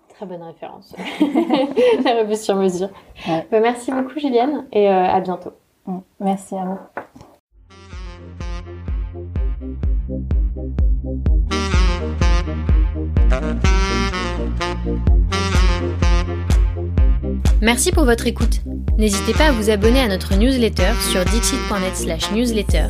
Très 0.09 0.25
bonne 0.25 0.43
référence. 0.43 0.95
La 2.03 2.21
revue 2.21 2.35
sur 2.35 2.55
mesure. 2.55 2.89
Ouais. 3.27 3.47
Bah, 3.51 3.59
merci 3.59 3.91
beaucoup 3.91 4.19
Juliane 4.19 4.65
et 4.71 4.89
euh, 4.89 5.05
à 5.05 5.19
bientôt. 5.21 5.51
Mm. 5.85 5.99
Merci 6.19 6.55
à 6.55 6.65
vous. 6.65 7.01
Merci 17.61 17.91
pour 17.91 18.05
votre 18.05 18.25
écoute. 18.25 18.61
N'hésitez 18.97 19.33
pas 19.33 19.47
à 19.47 19.51
vous 19.51 19.69
abonner 19.69 19.99
à 19.99 20.07
notre 20.07 20.35
newsletter 20.35 20.93
sur 21.11 21.25
dixit.net 21.25 21.93
slash 21.93 22.31
newsletter 22.31 22.85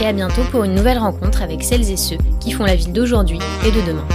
et 0.00 0.06
à 0.06 0.14
bientôt 0.14 0.42
pour 0.50 0.64
une 0.64 0.74
nouvelle 0.74 0.98
rencontre 0.98 1.42
avec 1.42 1.62
celles 1.62 1.90
et 1.90 1.98
ceux 1.98 2.16
qui 2.40 2.52
font 2.52 2.64
la 2.64 2.74
ville 2.74 2.92
d'aujourd'hui 2.92 3.38
et 3.66 3.70
de 3.70 3.86
demain. 3.86 4.06